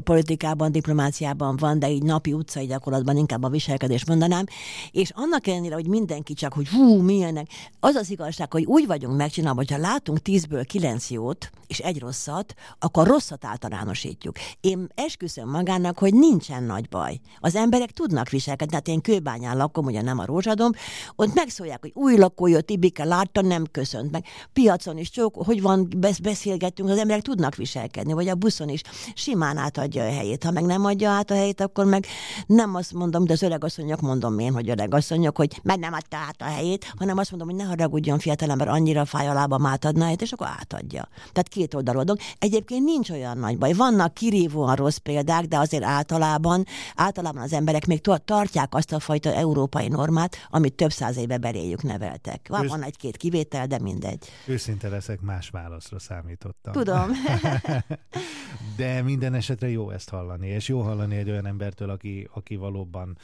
politikában, 0.03 0.71
diplomáciában 0.71 1.55
van, 1.55 1.79
de 1.79 1.89
így 1.89 2.03
napi 2.03 2.33
utcai 2.33 2.65
gyakorlatban 2.65 3.17
inkább 3.17 3.43
a 3.43 3.49
viselkedés 3.49 4.05
mondanám. 4.05 4.45
És 4.91 5.11
annak 5.15 5.47
ellenére, 5.47 5.75
hogy 5.75 5.87
mindenki 5.87 6.33
csak, 6.33 6.53
hogy 6.53 6.67
hú, 6.69 7.01
milyenek, 7.01 7.47
az 7.79 7.95
az 7.95 8.09
igazság, 8.09 8.51
hogy 8.51 8.65
úgy 8.65 8.87
vagyunk 8.87 9.17
megcsinálva, 9.17 9.57
hogyha 9.59 9.77
látunk 9.77 10.19
tízből 10.21 10.65
kilenc 10.65 11.09
jót, 11.09 11.49
és 11.71 11.79
egy 11.79 11.99
rosszat, 11.99 12.53
akkor 12.79 13.07
rosszat 13.07 13.45
általánosítjuk. 13.45 14.35
Én 14.61 14.87
esküszöm 14.95 15.49
magának, 15.49 15.99
hogy 15.99 16.13
nincsen 16.13 16.63
nagy 16.63 16.89
baj. 16.89 17.19
Az 17.39 17.55
emberek 17.55 17.91
tudnak 17.91 18.29
viselkedni, 18.29 18.73
hát 18.73 18.87
én 18.87 19.01
kőbányán 19.01 19.57
lakom, 19.57 19.85
ugye 19.85 20.01
nem 20.01 20.19
a 20.19 20.25
rózsadom, 20.25 20.71
ott 21.15 21.33
megszólják, 21.33 21.81
hogy 21.81 21.91
új 21.93 22.17
lakó 22.17 22.47
jött, 22.47 22.69
Ibike 22.69 23.03
látta, 23.03 23.41
nem 23.41 23.65
köszönt 23.71 24.11
meg. 24.11 24.25
Piacon 24.53 24.97
is 24.97 25.09
csak, 25.09 25.35
hogy 25.35 25.61
van, 25.61 25.89
beszélgetünk, 26.21 26.89
az 26.89 26.97
emberek 26.97 27.21
tudnak 27.21 27.55
viselkedni 27.55 28.13
vagy 28.13 28.27
a 28.27 28.35
buszon 28.35 28.69
is 28.69 28.81
simán 29.13 29.57
átadja 29.57 30.03
a 30.03 30.11
helyét. 30.11 30.43
Ha 30.43 30.51
meg 30.51 30.65
nem 30.65 30.85
adja 30.85 31.09
át 31.09 31.31
a 31.31 31.33
helyét, 31.33 31.61
akkor 31.61 31.85
meg 31.85 32.05
nem 32.45 32.75
azt 32.75 32.93
mondom, 32.93 33.25
de 33.25 33.33
az 33.33 33.41
öreg 33.41 33.63
asszonyok 33.63 34.01
mondom 34.01 34.39
én, 34.39 34.53
hogy 34.53 34.69
öreg 34.69 34.93
asszonyok, 34.93 35.37
hogy 35.37 35.59
meg 35.63 35.79
nem 35.79 35.93
adta 35.93 36.17
át 36.17 36.41
a 36.41 36.45
helyét, 36.45 36.93
hanem 36.97 37.17
azt 37.17 37.31
mondom, 37.31 37.49
hogy 37.49 37.57
ne 37.57 37.63
haragudjon 37.63 38.19
fiatalember, 38.19 38.67
annyira 38.67 39.05
fáj 39.05 39.27
a 39.27 39.33
lábam 39.33 39.69
helyét, 39.99 40.21
és 40.21 40.31
akkor 40.31 40.47
átadja. 40.47 41.07
Tehát 41.31 41.47
két 41.61 41.73
oldalodok. 41.73 42.17
Egyébként 42.39 42.83
nincs 42.83 43.09
olyan 43.09 43.37
nagy 43.37 43.57
baj. 43.57 43.73
Vannak 43.73 44.13
kirívóan 44.13 44.75
rossz 44.75 44.97
példák, 44.97 45.45
de 45.45 45.57
azért 45.57 45.83
általában, 45.83 46.65
általában 46.95 47.41
az 47.41 47.53
emberek 47.53 47.85
még 47.85 48.01
tartják 48.25 48.75
azt 48.75 48.91
a 48.91 48.99
fajta 48.99 49.33
európai 49.33 49.87
normát, 49.87 50.35
amit 50.49 50.73
több 50.73 50.91
száz 50.91 51.17
éve 51.17 51.37
beléjük 51.37 51.83
neveltek. 51.83 52.47
Van, 52.49 52.63
Ősz... 52.63 52.69
van 52.69 52.83
egy-két 52.83 53.17
kivétel, 53.17 53.67
de 53.67 53.79
mindegy. 53.79 54.29
Őszinte 54.45 54.89
leszek, 54.89 55.21
más 55.21 55.49
válaszra 55.49 55.99
számítottam. 55.99 56.73
Tudom. 56.73 57.11
De 58.77 59.01
minden 59.01 59.33
esetre 59.33 59.69
jó 59.69 59.89
ezt 59.89 60.09
hallani, 60.09 60.47
és 60.47 60.67
jó 60.67 60.81
hallani 60.81 61.15
egy 61.15 61.29
olyan 61.29 61.45
embertől, 61.45 61.89
aki, 61.89 62.27
aki 62.33 62.55
valóban 62.55 63.17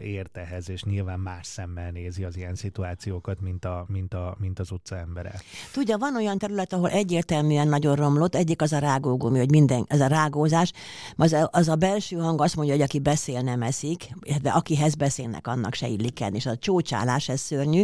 ért 0.00 0.36
ehhez, 0.36 0.70
és 0.70 0.82
nyilván 0.82 1.20
más 1.20 1.46
szemmel 1.46 1.90
nézi 1.90 2.24
az 2.24 2.36
ilyen 2.36 2.54
szituációkat, 2.54 3.40
mint, 3.40 3.64
a, 3.64 3.84
mint, 3.88 4.14
a, 4.14 4.36
mint 4.38 4.58
az 4.58 4.70
utca 4.70 4.96
embere. 4.96 5.40
Tudja, 5.72 5.98
van 5.98 6.16
olyan 6.16 6.38
terület, 6.38 6.72
ahol 6.72 6.90
egyértelműen 6.90 7.68
nagyon 7.84 8.04
romlott, 8.04 8.34
egyik 8.34 8.62
az 8.62 8.72
a 8.72 8.78
rágógumi, 8.78 9.38
hogy 9.38 9.50
minden, 9.50 9.84
ez 9.88 10.00
a 10.00 10.06
rágózás, 10.06 10.72
az 11.16 11.36
az 11.50 11.68
a 11.68 11.74
belső 11.74 12.16
hang 12.16 12.40
azt 12.40 12.56
mondja, 12.56 12.74
hogy 12.74 12.82
aki 12.82 12.98
beszél, 12.98 13.40
nem 13.40 13.62
eszik, 13.62 14.14
de 14.42 14.50
akihez 14.50 14.94
beszélnek, 14.94 15.46
annak 15.46 15.74
se 15.74 15.88
illik 15.88 16.20
el, 16.20 16.34
és 16.34 16.46
a 16.46 16.56
csócsálás, 16.56 17.28
ez 17.28 17.40
szörnyű, 17.40 17.82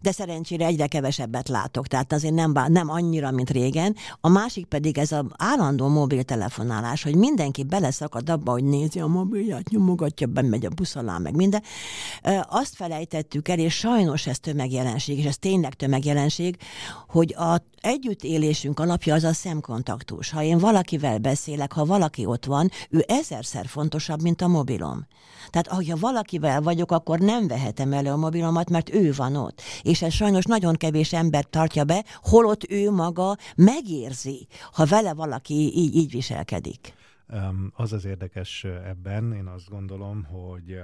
de 0.00 0.12
szerencsére 0.12 0.66
egyre 0.66 0.86
kevesebbet 0.86 1.48
látok, 1.48 1.86
tehát 1.86 2.12
azért 2.12 2.34
nem, 2.34 2.52
nem 2.68 2.90
annyira, 2.90 3.30
mint 3.30 3.50
régen. 3.50 3.96
A 4.20 4.28
másik 4.28 4.66
pedig 4.66 4.98
ez 4.98 5.12
a 5.12 5.24
állandó 5.36 5.88
mobiltelefonálás, 5.88 7.02
hogy 7.02 7.14
mindenki 7.14 7.62
beleszakad 7.62 8.30
abba, 8.30 8.52
hogy 8.52 8.64
nézi 8.64 9.00
a 9.00 9.06
mobilját, 9.06 9.68
nyomogatja, 9.68 10.26
bemegy 10.26 10.66
a 10.66 10.70
busz 10.70 10.96
alá, 10.96 11.18
meg 11.18 11.34
minden. 11.34 11.62
Azt 12.48 12.74
felejtettük 12.74 13.48
el, 13.48 13.58
és 13.58 13.74
sajnos 13.74 14.26
ez 14.26 14.38
tömegjelenség, 14.38 15.18
és 15.18 15.24
ez 15.24 15.38
tényleg 15.38 15.74
tömegjelenség, 15.74 16.56
hogy 17.06 17.34
a 17.34 17.62
együttélésünk 17.80 18.80
alapja 18.80 19.14
az 19.14 19.24
a 19.24 19.27
szemkontaktus. 19.32 20.30
Ha 20.30 20.42
én 20.42 20.58
valakivel 20.58 21.18
beszélek, 21.18 21.72
ha 21.72 21.84
valaki 21.84 22.26
ott 22.26 22.44
van, 22.44 22.70
ő 22.90 23.04
ezerszer 23.06 23.66
fontosabb, 23.66 24.22
mint 24.22 24.42
a 24.42 24.48
mobilom. 24.48 25.06
Tehát, 25.50 25.66
ha 25.66 25.96
valakivel 25.96 26.60
vagyok, 26.60 26.90
akkor 26.90 27.18
nem 27.18 27.46
vehetem 27.46 27.92
elő 27.92 28.10
a 28.10 28.16
mobilomat, 28.16 28.70
mert 28.70 28.94
ő 28.94 29.12
van 29.16 29.36
ott. 29.36 29.62
És 29.82 30.02
ez 30.02 30.12
sajnos 30.12 30.44
nagyon 30.44 30.74
kevés 30.74 31.12
ember 31.12 31.44
tartja 31.44 31.84
be, 31.84 32.04
holott 32.22 32.70
ő 32.70 32.90
maga 32.90 33.36
megérzi, 33.56 34.46
ha 34.72 34.84
vele 34.84 35.14
valaki 35.14 35.54
így, 35.54 35.94
így 35.94 36.10
viselkedik. 36.10 36.94
Az 37.72 37.92
az 37.92 38.04
érdekes 38.04 38.64
ebben, 38.64 39.32
én 39.32 39.46
azt 39.46 39.68
gondolom, 39.68 40.24
hogy 40.24 40.80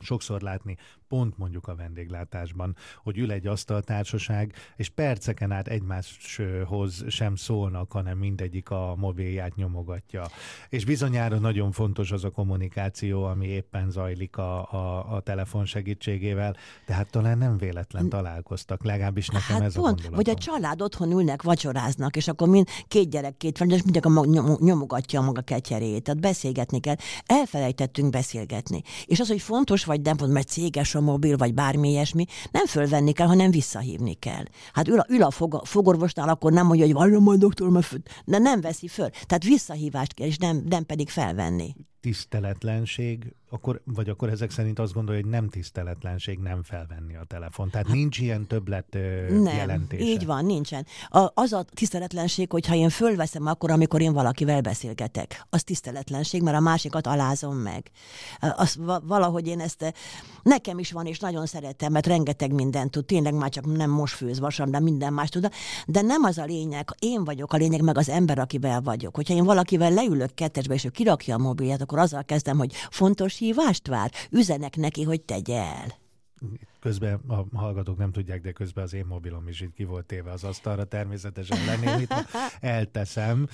sokszor 0.00 0.40
látni 0.40 0.76
pont 1.08 1.38
mondjuk 1.38 1.68
a 1.68 1.74
vendéglátásban, 1.74 2.76
hogy 3.02 3.18
ül 3.18 3.32
egy 3.32 3.46
asztaltársaság, 3.46 4.54
és 4.76 4.88
perceken 4.88 5.52
át 5.52 5.68
egymáshoz 5.68 7.04
sem 7.08 7.36
szólnak, 7.36 7.92
hanem 7.92 8.18
mindegyik 8.18 8.70
a 8.70 8.94
mobilját 8.96 9.54
nyomogatja. 9.54 10.26
És 10.68 10.84
bizonyára 10.84 11.38
nagyon 11.38 11.72
fontos 11.72 12.12
az 12.12 12.24
a 12.24 12.30
kommunikáció, 12.30 13.24
ami 13.24 13.46
éppen 13.46 13.90
zajlik 13.90 14.36
a, 14.36 14.72
a, 14.72 15.14
a 15.14 15.20
telefon 15.20 15.64
segítségével, 15.64 16.56
tehát 16.86 17.10
talán 17.10 17.38
nem 17.38 17.58
véletlen 17.58 18.08
találkoztak, 18.08 18.84
legalábbis 18.84 19.28
nekem 19.28 19.56
hát 19.56 19.62
ez 19.62 19.74
pont, 19.74 19.86
a 19.86 19.90
gondolatom. 19.90 20.16
Vagy 20.16 20.30
a 20.30 20.34
család 20.34 20.82
otthon 20.82 21.10
ülnek, 21.10 21.42
vacsoráznak, 21.42 22.16
és 22.16 22.28
akkor 22.28 22.48
mind 22.48 22.68
két 22.88 23.10
gyerek, 23.10 23.36
két 23.36 23.58
van, 23.58 23.70
és 23.70 23.82
mindegyik 23.82 24.58
nyomogatja 24.60 25.20
a 25.20 25.22
maga 25.22 25.40
ketyerét, 25.40 26.02
tehát 26.02 26.20
beszélgetni 26.20 26.80
kell. 26.80 26.96
Elfelejtettünk 27.26 28.10
beszélgetni. 28.10 28.82
És 29.04 29.20
az, 29.20 29.28
hogy 29.28 29.40
fontos 29.40 29.84
vagy 29.88 30.00
nem, 30.00 30.16
mert 30.30 30.48
céges 30.48 30.94
a 30.94 31.00
mobil, 31.00 31.36
vagy 31.36 31.54
bármi 31.54 31.88
ilyesmi, 31.88 32.24
nem 32.50 32.66
fölvenni 32.66 33.12
kell, 33.12 33.26
hanem 33.26 33.50
visszahívni 33.50 34.14
kell. 34.14 34.44
Hát 34.72 34.88
ül 34.88 34.98
a, 34.98 35.06
ül 35.08 35.22
a 35.22 35.30
fog, 35.30 35.60
fogorvosnál, 35.64 36.28
akkor 36.28 36.52
nem 36.52 36.66
mondja, 36.66 36.84
hogy 36.84 36.94
várjam 36.94 37.28
a 37.28 37.36
doktor, 37.36 37.84
de 38.24 38.38
nem 38.38 38.60
veszi 38.60 38.88
föl. 38.88 39.08
Tehát 39.26 39.44
visszahívást 39.44 40.14
kell, 40.14 40.26
és 40.26 40.36
nem, 40.36 40.62
nem 40.68 40.84
pedig 40.84 41.10
felvenni 41.10 41.74
tiszteletlenség, 42.00 43.34
akkor, 43.50 43.80
vagy 43.84 44.08
akkor 44.08 44.28
ezek 44.28 44.50
szerint 44.50 44.78
azt 44.78 44.92
gondolja, 44.92 45.20
hogy 45.20 45.30
nem 45.30 45.48
tiszteletlenség 45.48 46.38
nem 46.38 46.62
felvenni 46.62 47.16
a 47.16 47.24
telefon. 47.24 47.70
Tehát 47.70 47.88
nincs 47.88 48.18
ilyen 48.18 48.46
többlet 48.46 48.94
ö, 48.94 49.38
nem, 49.40 49.56
jelentése. 49.56 50.04
így 50.04 50.26
van, 50.26 50.44
nincsen. 50.44 50.86
A, 51.08 51.30
az 51.34 51.52
a 51.52 51.64
tiszteletlenség, 51.74 52.50
hogyha 52.50 52.74
én 52.74 52.88
fölveszem 52.88 53.46
akkor, 53.46 53.70
amikor 53.70 54.00
én 54.00 54.12
valakivel 54.12 54.60
beszélgetek. 54.60 55.46
Az 55.50 55.62
tiszteletlenség, 55.62 56.42
mert 56.42 56.56
a 56.56 56.60
másikat 56.60 57.06
alázom 57.06 57.56
meg. 57.56 57.90
Az, 58.56 58.78
valahogy 59.02 59.46
én 59.46 59.60
ezt, 59.60 59.94
nekem 60.42 60.78
is 60.78 60.92
van, 60.92 61.06
és 61.06 61.18
nagyon 61.18 61.46
szeretem, 61.46 61.92
mert 61.92 62.06
rengeteg 62.06 62.52
mindent 62.52 62.90
tud. 62.90 63.04
Tényleg 63.04 63.34
már 63.34 63.50
csak 63.50 63.76
nem 63.76 63.90
most 63.90 64.14
főz 64.14 64.38
vasam, 64.38 64.70
de 64.70 64.80
minden 64.80 65.12
más 65.12 65.28
tud. 65.28 65.50
De 65.86 66.00
nem 66.00 66.22
az 66.22 66.38
a 66.38 66.44
lényeg, 66.44 66.88
én 66.98 67.24
vagyok 67.24 67.52
a 67.52 67.56
lényeg, 67.56 67.82
meg 67.82 67.98
az 67.98 68.08
ember, 68.08 68.38
akivel 68.38 68.80
vagyok. 68.80 69.14
Hogyha 69.14 69.34
én 69.34 69.44
valakivel 69.44 69.90
leülök 69.90 70.34
kettesbe, 70.34 70.74
és 70.74 70.84
ő 70.84 70.88
kirakja 70.88 71.34
a 71.34 71.38
mobilját, 71.38 71.80
akkor 71.80 71.98
azzal 71.98 72.24
kezdem, 72.24 72.58
hogy 72.58 72.72
fontos 72.90 73.37
hívást 73.38 73.86
vár, 73.86 74.12
üzenek 74.30 74.76
neki, 74.76 75.02
hogy 75.02 75.20
tegye 75.20 75.62
el 75.62 75.94
közben 76.80 77.20
a 77.28 77.58
hallgatók 77.58 77.98
nem 77.98 78.12
tudják, 78.12 78.40
de 78.40 78.52
közben 78.52 78.84
az 78.84 78.94
én 78.94 79.04
mobilom 79.06 79.48
is 79.48 79.60
itt 79.60 79.74
ki 79.74 79.84
volt 79.84 80.06
téve 80.06 80.30
az 80.30 80.44
asztalra, 80.44 80.84
természetesen 80.84 81.64
lennél 81.64 82.00
itt, 82.00 82.14
elteszem. 82.60 83.48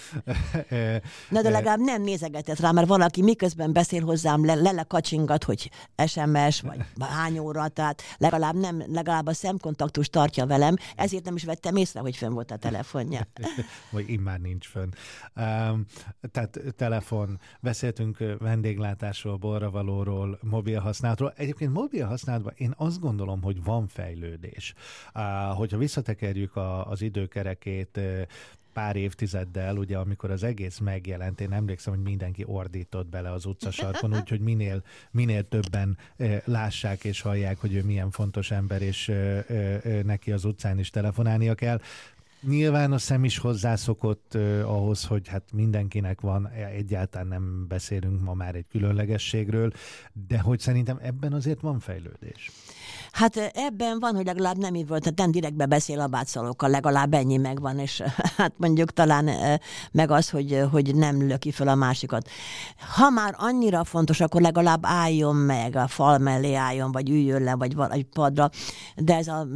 Na 1.31 1.43
de 1.43 1.51
legalább 1.51 1.79
nem 1.79 2.03
nézegetett 2.03 2.59
rá, 2.59 2.71
mert 2.71 2.87
valaki 2.87 3.23
miközben 3.23 3.73
beszél 3.73 4.03
hozzám, 4.03 4.45
le, 4.45 4.55
le 4.55 4.83
kacsingat, 4.83 5.45
hogy 5.45 5.71
SMS, 6.07 6.61
vagy 6.61 6.81
hány 7.01 7.39
óra, 7.39 7.69
tehát 7.69 8.03
legalább 8.19 8.55
nem, 8.55 8.85
legalább 8.87 9.27
a 9.27 9.33
szemkontaktus 9.33 10.09
tartja 10.09 10.47
velem, 10.47 10.77
ezért 10.97 11.25
nem 11.25 11.37
is 11.37 11.45
vettem 11.45 11.77
észre, 11.77 12.01
hogy 12.01 12.17
fönn 12.17 12.33
volt 12.33 12.51
a 12.51 12.57
telefonja. 12.57 13.27
vagy 13.91 14.11
immár 14.11 14.41
nincs 14.41 14.69
fönn. 14.69 14.89
Um, 15.37 15.85
tehát 16.33 16.59
telefon, 16.77 17.41
beszéltünk 17.61 18.19
vendéglátásról, 18.39 19.37
borravalóról, 19.37 20.39
mobil 20.43 20.81
használatról. 20.81 21.33
Egyébként 21.37 21.73
mobil 21.73 22.07
használatban 22.07 22.53
én 22.57 22.75
azt 22.77 23.01
gondolom, 23.01 23.14
gondolom, 23.17 23.43
hogy 23.43 23.65
van 23.65 23.87
fejlődés. 23.87 24.75
Hogyha 25.55 25.79
visszatekerjük 25.79 26.57
a, 26.57 26.91
az 26.91 27.03
időkerekét, 27.03 28.01
pár 28.73 28.97
évtizeddel, 28.97 29.77
ugye 29.77 29.97
amikor 29.97 30.31
az 30.31 30.43
egész 30.43 30.79
megjelent, 30.79 31.41
én 31.41 31.53
emlékszem, 31.53 31.95
hogy 31.95 32.03
mindenki 32.03 32.45
ordított 32.47 33.07
bele 33.07 33.31
az 33.31 33.45
utcasarkon, 33.45 34.15
úgyhogy 34.21 34.41
minél, 34.41 34.83
minél 35.11 35.49
többen 35.49 35.99
lássák 36.45 37.05
és 37.05 37.21
hallják, 37.21 37.61
hogy 37.61 37.75
ő 37.75 37.83
milyen 37.83 38.11
fontos 38.11 38.51
ember, 38.51 38.83
és 38.83 39.13
neki 40.05 40.33
az 40.33 40.45
utcán 40.45 40.79
is 40.79 40.91
telefonálnia 40.91 41.55
kell. 41.55 41.81
Nyilván 42.47 42.93
a 42.93 42.99
szem 42.99 43.25
is 43.25 43.39
hozzászokott 43.39 44.33
uh, 44.35 44.63
ahhoz, 44.65 45.05
hogy 45.05 45.29
hát 45.29 45.43
mindenkinek 45.53 46.21
van, 46.21 46.49
egyáltalán 46.49 47.27
nem 47.27 47.67
beszélünk 47.69 48.21
ma 48.21 48.35
már 48.35 48.55
egy 48.55 48.67
különlegességről, 48.71 49.73
de 50.29 50.39
hogy 50.39 50.59
szerintem 50.61 50.99
ebben 51.03 51.33
azért 51.33 51.61
van 51.61 51.79
fejlődés. 51.79 52.51
Hát 53.13 53.37
ebben 53.37 53.99
van, 54.01 54.15
hogy 54.15 54.27
legalább 54.27 54.57
nem 54.57 54.75
így 54.75 54.87
volt, 54.87 55.03
tehát 55.03 55.19
nem 55.19 55.31
direktbe 55.31 55.67
beszél 55.67 56.01
a 56.01 56.07
bátszalókkal, 56.07 56.71
legalább 56.71 57.15
ennyi 57.15 57.37
megvan, 57.37 57.79
és 57.79 58.03
hát 58.37 58.53
mondjuk 58.57 58.93
talán 58.93 59.31
meg 59.93 60.11
az, 60.11 60.31
hogy, 60.31 60.63
hogy 60.71 60.95
nem 60.95 61.27
löki 61.27 61.51
fel 61.51 61.69
a 61.69 61.75
másikat. 61.75 62.29
Ha 62.95 63.11
már 63.11 63.35
annyira 63.39 63.85
fontos, 63.85 64.21
akkor 64.21 64.41
legalább 64.41 64.81
álljon 64.83 65.37
meg, 65.37 65.77
a 65.77 65.89
fal 65.89 66.19
mellé 66.19 66.55
álljon, 66.55 66.93
vagy 66.93 67.11
üljön 67.11 67.43
le, 67.43 67.55
vagy 67.55 67.75
egy 67.91 68.05
padra, 68.05 68.51
de 68.97 69.17
ez 69.17 69.29
a 69.29 69.47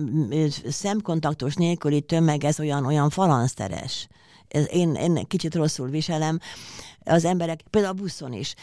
szemkontaktus 0.68 1.54
nélküli 1.54 2.00
tömeg, 2.00 2.44
ez 2.44 2.60
olyan, 2.60 2.86
olyan 2.86 3.10
falanszteres. 3.10 4.08
Én, 4.48 4.94
én 4.94 5.26
kicsit 5.26 5.54
rosszul 5.54 5.88
viselem, 5.88 6.38
az 7.08 7.24
emberek, 7.24 7.60
például 7.70 7.94
a 7.94 8.02
buszon 8.02 8.32
is, 8.32 8.54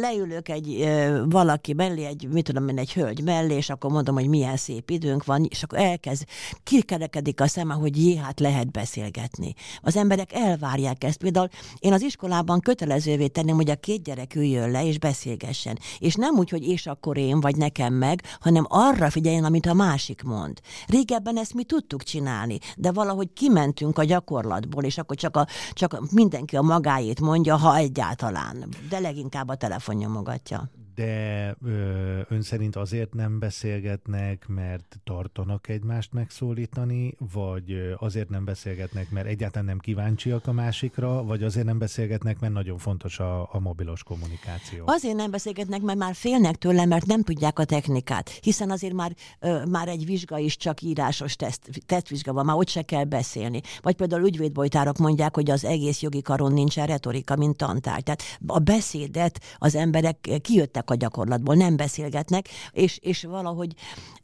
leülök 0.00 0.48
egy 0.48 0.88
valaki 1.24 1.72
mellé, 1.72 2.04
egy, 2.04 2.28
mit 2.28 2.44
tudom 2.44 2.68
én, 2.68 2.78
egy 2.78 2.92
hölgy 2.92 3.22
mellé, 3.22 3.54
és 3.54 3.70
akkor 3.70 3.90
mondom, 3.90 4.14
hogy 4.14 4.28
milyen 4.28 4.56
szép 4.56 4.90
időnk 4.90 5.24
van, 5.24 5.46
és 5.48 5.62
akkor 5.62 5.78
elkezd, 5.78 6.24
kikerekedik 6.62 7.40
a 7.40 7.46
szeme, 7.46 7.74
hogy 7.74 8.06
jé, 8.06 8.16
hát 8.16 8.40
lehet 8.40 8.70
beszélgetni. 8.70 9.54
Az 9.82 9.96
emberek 9.96 10.32
elvárják 10.32 11.04
ezt. 11.04 11.18
Például 11.18 11.48
én 11.78 11.92
az 11.92 12.02
iskolában 12.02 12.60
kötelezővé 12.60 13.26
tenném, 13.26 13.54
hogy 13.54 13.70
a 13.70 13.76
két 13.76 14.02
gyerek 14.02 14.34
üljön 14.34 14.70
le, 14.70 14.86
és 14.86 14.98
beszélgessen. 14.98 15.78
És 15.98 16.14
nem 16.14 16.34
úgy, 16.34 16.50
hogy 16.50 16.68
és 16.68 16.86
akkor 16.86 17.16
én, 17.16 17.40
vagy 17.40 17.56
nekem 17.56 17.94
meg, 17.94 18.22
hanem 18.40 18.66
arra 18.68 19.10
figyeljen, 19.10 19.44
amit 19.44 19.66
a 19.66 19.74
másik 19.74 20.22
mond. 20.22 20.60
Régebben 20.86 21.38
ezt 21.38 21.54
mi 21.54 21.64
tudtuk 21.64 22.02
csinálni, 22.02 22.58
de 22.76 22.92
valahogy 22.92 23.32
kimentünk 23.32 23.98
a 23.98 24.04
gyakorlatból, 24.04 24.84
és 24.84 24.98
akkor 24.98 25.16
csak, 25.16 25.36
a, 25.36 25.46
csak 25.72 26.12
mindenki 26.12 26.56
a 26.56 26.62
magáét 26.62 27.20
mondja, 27.34 27.56
ha 27.56 27.76
egyáltalán. 27.76 28.68
De 28.88 28.98
leginkább 28.98 29.48
a 29.48 29.54
telefonnyomogatja 29.54 30.70
de 30.94 31.56
ö, 31.64 32.20
ön 32.28 32.42
szerint 32.42 32.76
azért 32.76 33.14
nem 33.14 33.38
beszélgetnek, 33.38 34.46
mert 34.48 35.00
tartanak 35.04 35.68
egymást 35.68 36.12
megszólítani, 36.12 37.14
vagy 37.32 37.94
azért 37.98 38.28
nem 38.28 38.44
beszélgetnek, 38.44 39.10
mert 39.10 39.26
egyáltalán 39.26 39.64
nem 39.64 39.78
kíváncsiak 39.78 40.46
a 40.46 40.52
másikra, 40.52 41.24
vagy 41.24 41.42
azért 41.42 41.66
nem 41.66 41.78
beszélgetnek, 41.78 42.40
mert 42.40 42.52
nagyon 42.52 42.78
fontos 42.78 43.18
a, 43.18 43.48
a 43.52 43.58
mobilos 43.58 44.02
kommunikáció? 44.02 44.82
Azért 44.86 45.16
nem 45.16 45.30
beszélgetnek, 45.30 45.80
mert 45.80 45.98
már 45.98 46.14
félnek 46.14 46.56
tőle, 46.56 46.84
mert 46.84 47.06
nem 47.06 47.22
tudják 47.22 47.58
a 47.58 47.64
technikát, 47.64 48.28
hiszen 48.28 48.70
azért 48.70 48.94
már, 48.94 49.14
ö, 49.40 49.64
már 49.64 49.88
egy 49.88 50.04
vizsga 50.04 50.38
is 50.38 50.56
csak 50.56 50.82
írásos 50.82 51.36
teszt, 51.36 51.68
tesztvizsga 51.86 52.32
van, 52.32 52.44
már 52.44 52.56
ott 52.56 52.68
se 52.68 52.82
kell 52.82 53.04
beszélni. 53.04 53.60
Vagy 53.82 53.94
például 53.94 54.26
ügyvédbolytárok 54.26 54.98
mondják, 54.98 55.34
hogy 55.34 55.50
az 55.50 55.64
egész 55.64 56.00
jogi 56.02 56.22
karon 56.22 56.52
nincsen 56.52 56.86
retorika, 56.86 57.36
mint 57.36 57.56
tantár. 57.56 58.00
Tehát 58.00 58.22
a 58.46 58.58
beszédet 58.58 59.40
az 59.58 59.74
emberek 59.74 60.28
kijöttek 60.42 60.83
a 60.90 60.94
gyakorlatból, 60.94 61.54
nem 61.54 61.76
beszélgetnek, 61.76 62.48
és, 62.72 62.98
és 63.02 63.24
valahogy 63.24 63.74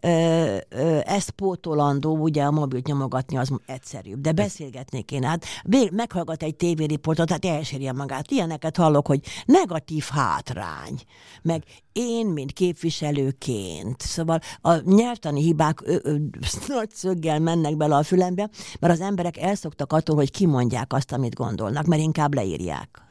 ö, 0.01 0.57
ö, 0.69 0.99
ezt 1.05 1.31
pótolandó, 1.31 2.17
ugye 2.17 2.43
a 2.43 2.51
mobilt 2.51 2.87
nyomogatni 2.87 3.37
az 3.37 3.51
egyszerűbb, 3.67 4.21
de 4.21 4.33
beszélgetni 4.33 5.03
kéne. 5.03 5.27
Hát 5.27 5.45
meghallgat 5.93 6.43
egy 6.43 6.57
tévériportot, 6.57 7.27
tehát 7.27 7.45
elsírja 7.45 7.93
magát. 7.93 8.31
Ilyeneket 8.31 8.77
hallok, 8.77 9.07
hogy 9.07 9.21
negatív 9.45 10.05
hátrány, 10.11 11.01
meg 11.43 11.63
én, 11.93 12.27
mint 12.27 12.53
képviselőként. 12.53 14.01
Szóval 14.01 14.41
a 14.61 14.91
nyelvtani 14.91 15.43
hibák 15.43 15.81
ö, 15.85 15.97
ö, 16.03 16.17
nagy 16.69 16.91
szöggel 16.91 17.39
mennek 17.39 17.77
bele 17.77 17.97
a 17.97 18.03
fülembe, 18.03 18.51
mert 18.81 18.93
az 18.93 19.01
emberek 19.01 19.37
elszoktak 19.37 19.93
attól, 19.93 20.17
hogy 20.17 20.31
kimondják 20.31 20.93
azt, 20.93 21.13
amit 21.13 21.35
gondolnak, 21.35 21.87
mert 21.87 22.03
inkább 22.03 22.35
leírják. 22.35 23.10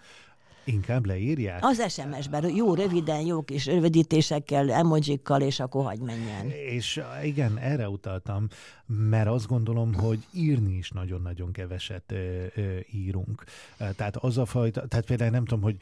Inkább 0.74 1.06
leírják? 1.06 1.60
Az 1.64 1.92
SMS-ben, 1.92 2.56
jó 2.56 2.74
röviden, 2.74 3.22
jó 3.22 3.42
kis 3.42 3.66
rövidítésekkel, 3.66 4.72
emojikkal, 4.72 5.42
és 5.42 5.60
akkor 5.60 5.84
hagy 5.84 6.00
menjen. 6.00 6.50
És 6.50 7.02
igen, 7.24 7.58
erre 7.58 7.90
utaltam, 7.90 8.48
mert 8.86 9.28
azt 9.28 9.48
gondolom, 9.48 9.94
hogy 9.94 10.20
írni 10.34 10.74
is 10.74 10.90
nagyon-nagyon 10.90 11.52
keveset 11.52 12.12
ö, 12.12 12.46
ö, 12.56 12.78
írunk. 12.92 13.44
Tehát 13.78 14.16
az 14.16 14.38
a 14.38 14.46
fajta, 14.46 14.88
tehát 14.88 15.06
például 15.06 15.30
nem 15.30 15.46
tudom, 15.46 15.64
hogy 15.64 15.78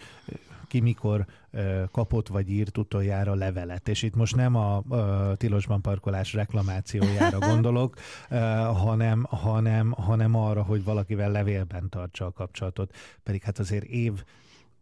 ki 0.68 0.80
mikor 0.80 1.26
ö, 1.52 1.84
kapott 1.92 2.28
vagy 2.28 2.50
írt 2.50 2.78
utoljára 2.78 3.34
levelet, 3.34 3.88
és 3.88 4.02
itt 4.02 4.16
most 4.16 4.36
nem 4.36 4.56
a 4.56 4.84
ö, 4.90 5.32
tilosban 5.38 5.82
parkolás 5.82 6.34
reklamációjára 6.34 7.40
gondolok, 7.50 7.96
ö, 8.30 8.36
hanem, 8.76 9.24
hanem, 9.30 9.92
hanem 9.92 10.36
arra, 10.36 10.64
hogy 10.64 10.84
valakivel 10.84 11.32
levélben 11.32 11.90
tartsa 11.90 12.26
a 12.26 12.32
kapcsolatot. 12.32 12.96
Pedig 13.24 13.42
hát 13.42 13.60
azért 13.60 13.84
év 13.84 14.24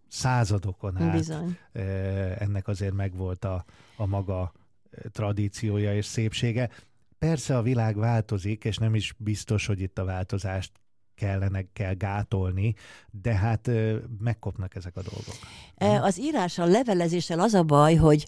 századokon 0.08 0.98
át 0.98 1.12
Bizony. 1.12 1.58
ennek 2.38 2.68
azért 2.68 2.94
megvolt 2.94 3.46
a, 3.46 3.66
a 3.98 4.06
maga 4.06 4.52
tradíciója 5.12 5.96
és 5.96 6.06
szépsége. 6.06 6.70
Persze 7.18 7.58
a 7.58 7.62
világ 7.62 7.98
változik, 7.98 8.64
és 8.64 8.78
nem 8.78 8.96
is 8.96 9.16
biztos, 9.18 9.66
hogy 9.66 9.82
itt 9.82 9.98
a 9.98 10.06
változást 10.06 10.72
kellene 11.16 11.66
kell 11.74 11.94
gátolni, 11.94 12.76
de 13.22 13.34
hát 13.34 13.70
megkopnak 14.20 14.76
ezek 14.76 14.98
a 14.98 15.02
dolgok. 15.02 16.04
Az 16.04 16.20
írással, 16.20 16.68
levelezéssel 16.68 17.40
az 17.40 17.54
a 17.54 17.64
baj, 17.64 17.96
hogy 17.96 18.26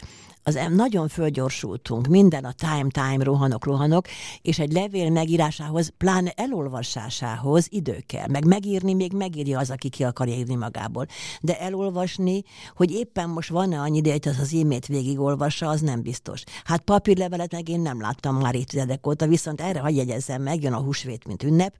az 0.47 0.59
nagyon 0.75 1.07
fölgyorsultunk, 1.07 2.07
minden 2.07 2.43
a 2.43 2.51
time-time, 2.51 3.23
rohanok, 3.23 3.65
rohanok, 3.65 4.05
és 4.41 4.59
egy 4.59 4.71
levél 4.71 5.09
megírásához, 5.09 5.93
pláne 5.97 6.31
elolvasásához 6.35 7.67
idő 7.69 8.03
kell. 8.05 8.27
Meg 8.27 8.45
megírni 8.45 8.93
még 8.93 9.13
megírja 9.13 9.59
az, 9.59 9.69
aki 9.69 9.89
ki 9.89 10.03
akarja 10.03 10.35
írni 10.35 10.55
magából. 10.55 11.05
De 11.41 11.59
elolvasni, 11.59 12.41
hogy 12.75 12.91
éppen 12.91 13.29
most 13.29 13.49
van-e 13.49 13.79
annyi 13.79 13.97
ideje, 13.97 14.17
hogy 14.23 14.31
az 14.31 14.39
az 14.39 14.53
e-mailt 14.53 14.85
végigolvassa, 14.85 15.69
az 15.69 15.81
nem 15.81 16.01
biztos. 16.01 16.43
Hát 16.63 16.81
papírlevelet 16.81 17.51
meg 17.51 17.69
én 17.69 17.79
nem 17.79 18.01
láttam 18.01 18.35
már 18.35 18.55
évtizedek 18.55 19.07
óta, 19.07 19.27
viszont 19.27 19.61
erre 19.61 19.79
hagyj 19.79 19.97
jegyezzem 19.97 20.41
meg, 20.41 20.63
jön 20.63 20.73
a 20.73 20.81
húsvét, 20.81 21.27
mint 21.27 21.43
ünnep. 21.43 21.75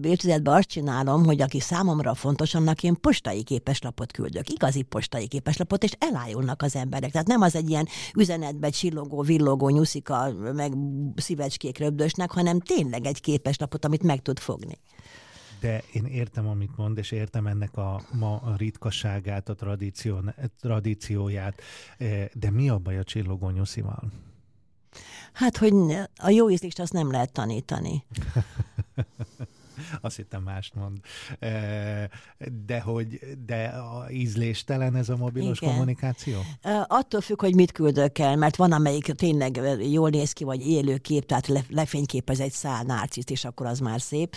Utóbbi 0.00 0.14
évtizedben 0.16 0.54
azt 0.54 0.68
csinálom, 0.68 1.24
hogy 1.24 1.40
aki 1.40 1.60
számomra 1.60 2.14
fontos, 2.14 2.54
annak 2.54 2.82
én 2.82 3.00
postai 3.00 3.42
képeslapot 3.42 4.12
küldök. 4.12 4.48
Igazi 4.48 4.82
postai 4.82 5.28
képeslapot, 5.28 5.82
és 5.84 5.92
elájulnak 5.98 6.62
az 6.62 6.76
emberek. 6.76 7.10
Tehát 7.10 7.26
nem 7.26 7.40
az 7.40 7.54
egy 7.54 7.70
ilyen 7.70 7.88
üzenetbe 8.16 8.70
csillogó, 8.70 9.22
villogó 9.22 9.68
nyuszika, 9.68 10.32
meg 10.54 10.72
szívecskék 11.16 11.78
röbdösnek, 11.78 12.30
hanem 12.30 12.60
tényleg 12.60 13.06
egy 13.06 13.20
képeslapot, 13.20 13.84
amit 13.84 14.02
meg 14.02 14.22
tud 14.22 14.38
fogni. 14.38 14.78
De 15.60 15.82
én 15.92 16.04
értem, 16.04 16.48
amit 16.48 16.76
mond, 16.76 16.98
és 16.98 17.10
értem 17.10 17.46
ennek 17.46 17.76
a, 17.76 18.00
ma 18.12 18.36
a 18.36 18.54
ritkaságát, 18.56 19.48
a 19.48 19.54
tradíció, 19.54 20.18
tradícióját, 20.60 21.60
eh, 21.98 22.26
de 22.32 22.50
mi 22.50 22.68
a 22.68 22.78
baj 22.78 22.98
a 22.98 23.04
csillogó 23.04 23.50
nyuszival? 23.50 24.12
Hát, 25.32 25.56
hogy 25.56 25.72
a 26.16 26.30
jó 26.30 26.50
ízlést 26.50 26.78
azt 26.78 26.92
nem 26.92 27.10
lehet 27.10 27.32
tanítani. 27.32 28.04
azt 30.00 30.16
hittem 30.16 30.42
mást 30.42 30.74
mond. 30.74 30.98
De 32.66 32.80
hogy 32.80 33.20
de 33.46 33.64
a 33.64 34.10
ízléstelen 34.10 34.96
ez 34.96 35.08
a 35.08 35.16
mobilos 35.16 35.60
Igen. 35.60 35.72
kommunikáció? 35.72 36.38
Attól 36.86 37.20
függ, 37.20 37.40
hogy 37.40 37.54
mit 37.54 37.72
küldök 37.72 38.18
el, 38.18 38.36
mert 38.36 38.56
van, 38.56 38.72
amelyik 38.72 39.04
tényleg 39.04 39.60
jól 39.90 40.08
néz 40.08 40.32
ki, 40.32 40.44
vagy 40.44 40.66
élő 40.66 40.96
kép, 40.96 41.26
tehát 41.26 41.46
le, 41.46 41.64
lefényképez 41.68 42.40
egy 42.40 42.52
szál 42.52 42.82
nárciszt, 42.82 43.30
és 43.30 43.44
akkor 43.44 43.66
az 43.66 43.78
már 43.78 44.00
szép. 44.00 44.36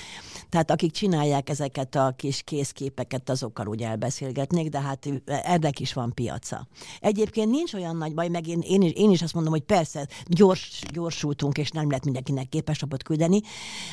Tehát 0.50 0.72
akik 0.72 0.92
csinálják 0.92 1.50
ezeket 1.50 1.96
a 1.96 2.14
kis 2.18 2.42
készképeket, 2.44 3.30
azokkal 3.30 3.68
úgy 3.68 3.82
elbeszélgetnék, 3.82 4.70
de 4.70 4.82
hát 4.82 5.08
ennek 5.26 5.80
is 5.80 5.94
van 5.94 6.14
piaca. 6.14 6.68
Egyébként 7.00 7.52
nincs 7.52 7.74
olyan 7.74 7.98
nagy 7.98 8.14
baj, 8.14 8.28
meg 8.28 8.48
én, 8.48 8.60
én, 8.60 8.82
is, 8.82 8.92
én 8.92 9.12
is 9.12 9.22
azt 9.22 9.34
mondom, 9.34 9.52
hogy 9.52 9.62
persze 9.62 10.08
gyors, 10.28 10.82
gyorsultunk, 10.92 11.58
és 11.58 11.70
nem 11.70 11.88
lehet 11.88 12.04
mindenkinek 12.04 12.50
képeslapot 12.50 13.04
küldeni, 13.04 13.42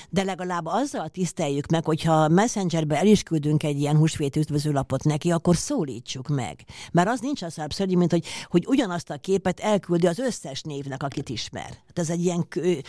de 0.08 0.22
legalább 0.22 0.66
azzal 0.66 1.08
tisztel 1.08 1.39
tiszteljük 1.40 1.70
meg, 1.70 1.84
hogyha 1.84 2.28
Messengerbe 2.28 2.96
el 2.96 3.06
is 3.06 3.22
küldünk 3.22 3.62
egy 3.62 3.80
ilyen 3.80 3.96
húsvét 3.96 4.36
üdvözőlapot 4.36 5.04
neki, 5.04 5.30
akkor 5.30 5.56
szólítsuk 5.56 6.28
meg. 6.28 6.64
Mert 6.92 7.08
az 7.08 7.20
nincs 7.20 7.42
az 7.42 7.58
abszurd, 7.58 7.94
mint 7.94 8.10
hogy, 8.10 8.26
hogy 8.44 8.64
ugyanazt 8.66 9.10
a 9.10 9.16
képet 9.16 9.60
elküldi 9.60 10.06
az 10.06 10.18
összes 10.18 10.62
névnek, 10.62 11.02
akit 11.02 11.28
ismer. 11.28 11.64
Hát 11.64 11.98
ez 11.98 12.10
egy 12.10 12.24
ilyen 12.24 12.48
kő, 12.48 12.80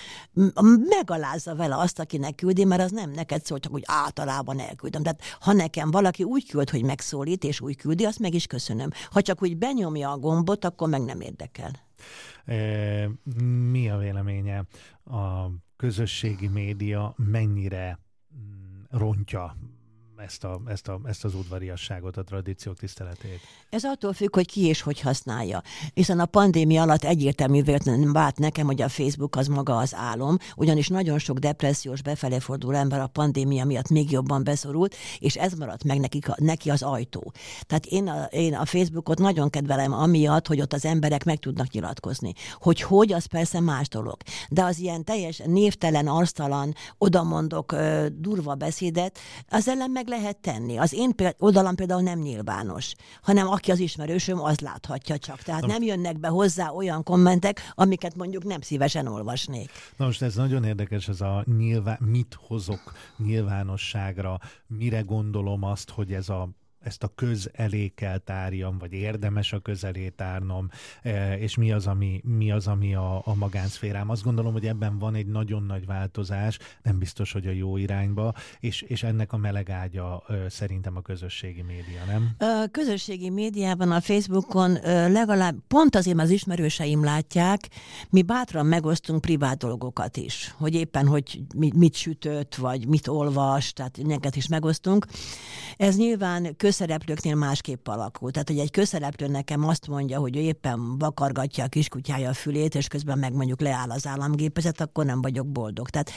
megalázza 0.90 1.56
vele 1.56 1.78
azt, 1.78 2.00
akinek 2.00 2.36
küldi, 2.36 2.64
mert 2.64 2.82
az 2.82 2.92
nem 2.92 3.12
neked 3.12 3.46
szól, 3.46 3.60
csak 3.60 3.72
hogy 3.72 3.84
általában 3.86 4.60
elküldöm. 4.60 5.04
Tehát 5.04 5.22
ha 5.40 5.54
nekem 5.54 5.92
valaki 5.92 6.24
úgy 6.24 6.50
küld, 6.50 6.70
hogy 6.70 6.84
megszólít, 6.84 7.44
és 7.44 7.62
úgy 7.62 7.76
küldi, 7.76 8.06
azt 8.06 8.20
meg 8.20 8.34
is 8.34 8.46
köszönöm. 8.46 8.90
Ha 9.12 9.22
csak 9.22 9.42
úgy 9.42 9.58
benyomja 9.58 10.12
a 10.12 10.18
gombot, 10.18 10.66
akkor 10.66 10.90
meg 10.90 11.02
nem 11.02 11.22
érdekel. 11.22 11.72
E, 12.46 13.10
mi 13.72 13.90
a 13.90 13.98
véleménye? 13.98 14.66
A 15.04 15.50
közösségi 15.78 16.48
média 16.48 17.14
mennyire 17.18 18.00
rontja 18.92 19.56
ezt, 20.24 20.44
a, 20.44 20.62
ezt, 20.66 20.88
a, 20.88 21.00
ezt 21.06 21.26
az 21.26 21.36
udvariasságot, 21.36 22.18
a 22.18 22.24
tradíciók 22.24 22.78
tiszteletét? 22.78 23.40
Ez 23.70 23.84
attól 23.84 24.14
függ, 24.14 24.36
hogy 24.36 24.48
ki 24.48 24.66
és 24.66 24.82
hogy 24.82 25.00
használja. 25.00 25.62
Hiszen 25.94 26.20
a 26.20 26.26
pandémia 26.26 26.82
alatt 26.82 27.04
egyértelművé 27.04 27.78
vált 28.14 28.38
nekem, 28.38 28.66
hogy 28.66 28.82
a 28.82 28.90
Facebook 28.90 29.36
az 29.36 29.48
maga 29.48 29.78
az 29.78 29.96
álom, 29.96 30.38
ugyanis 30.56 30.88
nagyon 30.88 31.20
sok 31.20 31.38
depressziós 31.38 32.02
befele 32.02 32.40
fordul 32.40 32.76
ember 32.76 33.00
a 33.00 33.08
pandémia 33.08 33.66
miatt 33.66 33.90
még 33.90 34.12
jobban 34.12 34.44
beszorult, 34.44 34.96
és 35.20 35.36
ez 35.36 35.54
maradt 35.54 35.84
meg 35.84 36.00
neki, 36.00 36.20
neki 36.36 36.70
az 36.70 36.82
ajtó. 36.82 37.34
Tehát 37.68 37.86
én 37.86 38.08
a, 38.08 38.24
én 38.24 38.54
a 38.56 38.66
Facebookot 38.66 39.20
nagyon 39.20 39.50
kedvelem 39.50 39.94
amiatt, 39.94 40.48
hogy 40.48 40.62
ott 40.62 40.74
az 40.74 40.86
emberek 40.86 41.24
meg 41.24 41.40
tudnak 41.40 41.72
nyilatkozni. 41.72 42.34
Hogy 42.54 42.82
hogy, 42.82 43.14
az 43.14 43.26
persze 43.26 43.60
más 43.60 43.88
dolog. 43.88 44.18
De 44.50 44.64
az 44.64 44.80
ilyen 44.80 45.04
teljes 45.04 45.42
névtelen, 45.46 46.08
arctalan, 46.08 46.76
odamondok 46.98 47.76
durva 48.12 48.56
beszédet, 48.56 49.20
az 49.50 49.68
ellen 49.68 49.92
meg 49.92 50.08
lehet 50.12 50.38
tenni. 50.38 50.78
Az 50.78 50.94
én 50.94 51.16
péld, 51.16 51.36
oldalam 51.38 51.76
például 51.76 52.02
nem 52.02 52.20
nyilvános, 52.20 52.94
hanem 53.22 53.48
aki 53.48 53.72
az 53.72 53.80
ismerősöm, 53.80 54.42
az 54.44 54.60
láthatja 54.60 55.18
csak. 55.18 55.42
Tehát 55.42 55.66
nem 55.66 55.82
jönnek 55.82 56.20
be 56.20 56.28
hozzá 56.28 56.70
olyan 56.70 57.04
kommentek, 57.04 57.72
amiket 57.76 58.16
mondjuk 58.16 58.44
nem 58.44 58.62
szívesen 58.62 59.08
olvasnék. 59.08 59.70
Na 59.98 60.06
most 60.06 60.22
ez 60.22 60.36
nagyon 60.36 60.64
érdekes, 60.64 61.08
ez 61.08 61.22
a 61.22 61.44
nyilván, 61.58 61.98
mit 62.00 62.38
hozok 62.48 62.94
nyilvánosságra, 63.18 64.40
mire 64.68 65.02
gondolom 65.02 65.64
azt, 65.64 65.90
hogy 65.90 66.14
ez 66.14 66.30
a 66.30 66.50
ezt 66.84 67.04
a 67.04 67.12
köz 67.16 67.50
elé 67.54 67.88
kell 67.88 68.18
tárjam, 68.18 68.78
vagy 68.78 68.94
érdemes 68.94 69.54
a 69.54 69.60
köz 69.60 69.84
elé 69.84 70.10
tárnom, 70.10 70.70
e, 71.02 71.38
és 71.38 71.56
mi 71.56 71.72
az, 71.72 71.88
ami, 71.88 72.22
mi 72.24 72.52
az, 72.52 72.68
ami 72.68 72.96
a, 72.96 73.22
a 73.26 73.36
magánszférám. 73.36 74.10
Azt 74.10 74.24
gondolom, 74.24 74.52
hogy 74.52 74.68
ebben 74.68 74.98
van 75.00 75.16
egy 75.16 75.28
nagyon 75.28 75.64
nagy 75.64 75.86
változás, 75.86 76.58
nem 76.84 76.98
biztos, 76.98 77.32
hogy 77.32 77.48
a 77.48 77.52
jó 77.52 77.78
irányba, 77.78 78.34
és, 78.60 78.82
és 78.82 79.04
ennek 79.04 79.34
a 79.34 79.38
melegágya 79.38 80.24
szerintem 80.50 80.96
a 80.96 81.02
közösségi 81.02 81.62
média, 81.62 82.06
nem? 82.08 82.30
A 82.38 82.68
közösségi 82.72 83.30
médiában, 83.30 83.92
a 83.92 84.02
Facebookon 84.02 84.72
legalább 85.12 85.56
pont 85.68 85.96
azért, 85.96 86.20
az 86.20 86.30
ismerőseim 86.30 87.04
látják, 87.04 87.60
mi 88.10 88.22
bátran 88.22 88.66
megosztunk 88.66 89.22
privát 89.22 89.58
dolgokat 89.58 90.18
is, 90.18 90.56
hogy 90.58 90.76
éppen, 90.76 91.08
hogy 91.08 91.42
mit 91.56 91.96
sütött, 91.96 92.56
vagy 92.56 92.88
mit 92.88 93.08
olvas, 93.08 93.74
tehát 93.74 93.98
ilyeneket 93.98 94.36
is 94.36 94.48
megosztunk. 94.48 95.06
Ez 95.78 95.98
nyilván 95.98 96.56
köz 96.58 96.71
közszereplőknél 96.72 97.36
másképp 97.36 97.88
alakul. 97.88 98.32
Tehát, 98.32 98.48
hogy 98.48 98.60
egy 98.60 98.72
közszereplő 98.72 99.28
nekem 99.28 99.68
azt 99.68 99.88
mondja, 99.88 100.20
hogy 100.20 100.38
ő 100.38 100.40
éppen 100.40 100.98
vakargatja 100.98 101.64
a 101.64 101.68
kiskutyája 101.68 102.30
a 102.30 102.34
fülét, 102.34 102.76
és 102.76 102.88
közben 102.88 103.18
meg 103.18 103.34
mondjuk 103.34 103.62
leáll 103.62 103.90
az 103.90 104.08
államgépezet, 104.08 104.82
akkor 104.82 105.06
nem 105.06 105.22
vagyok 105.22 105.48
boldog. 105.48 105.90
Tehát 105.90 106.12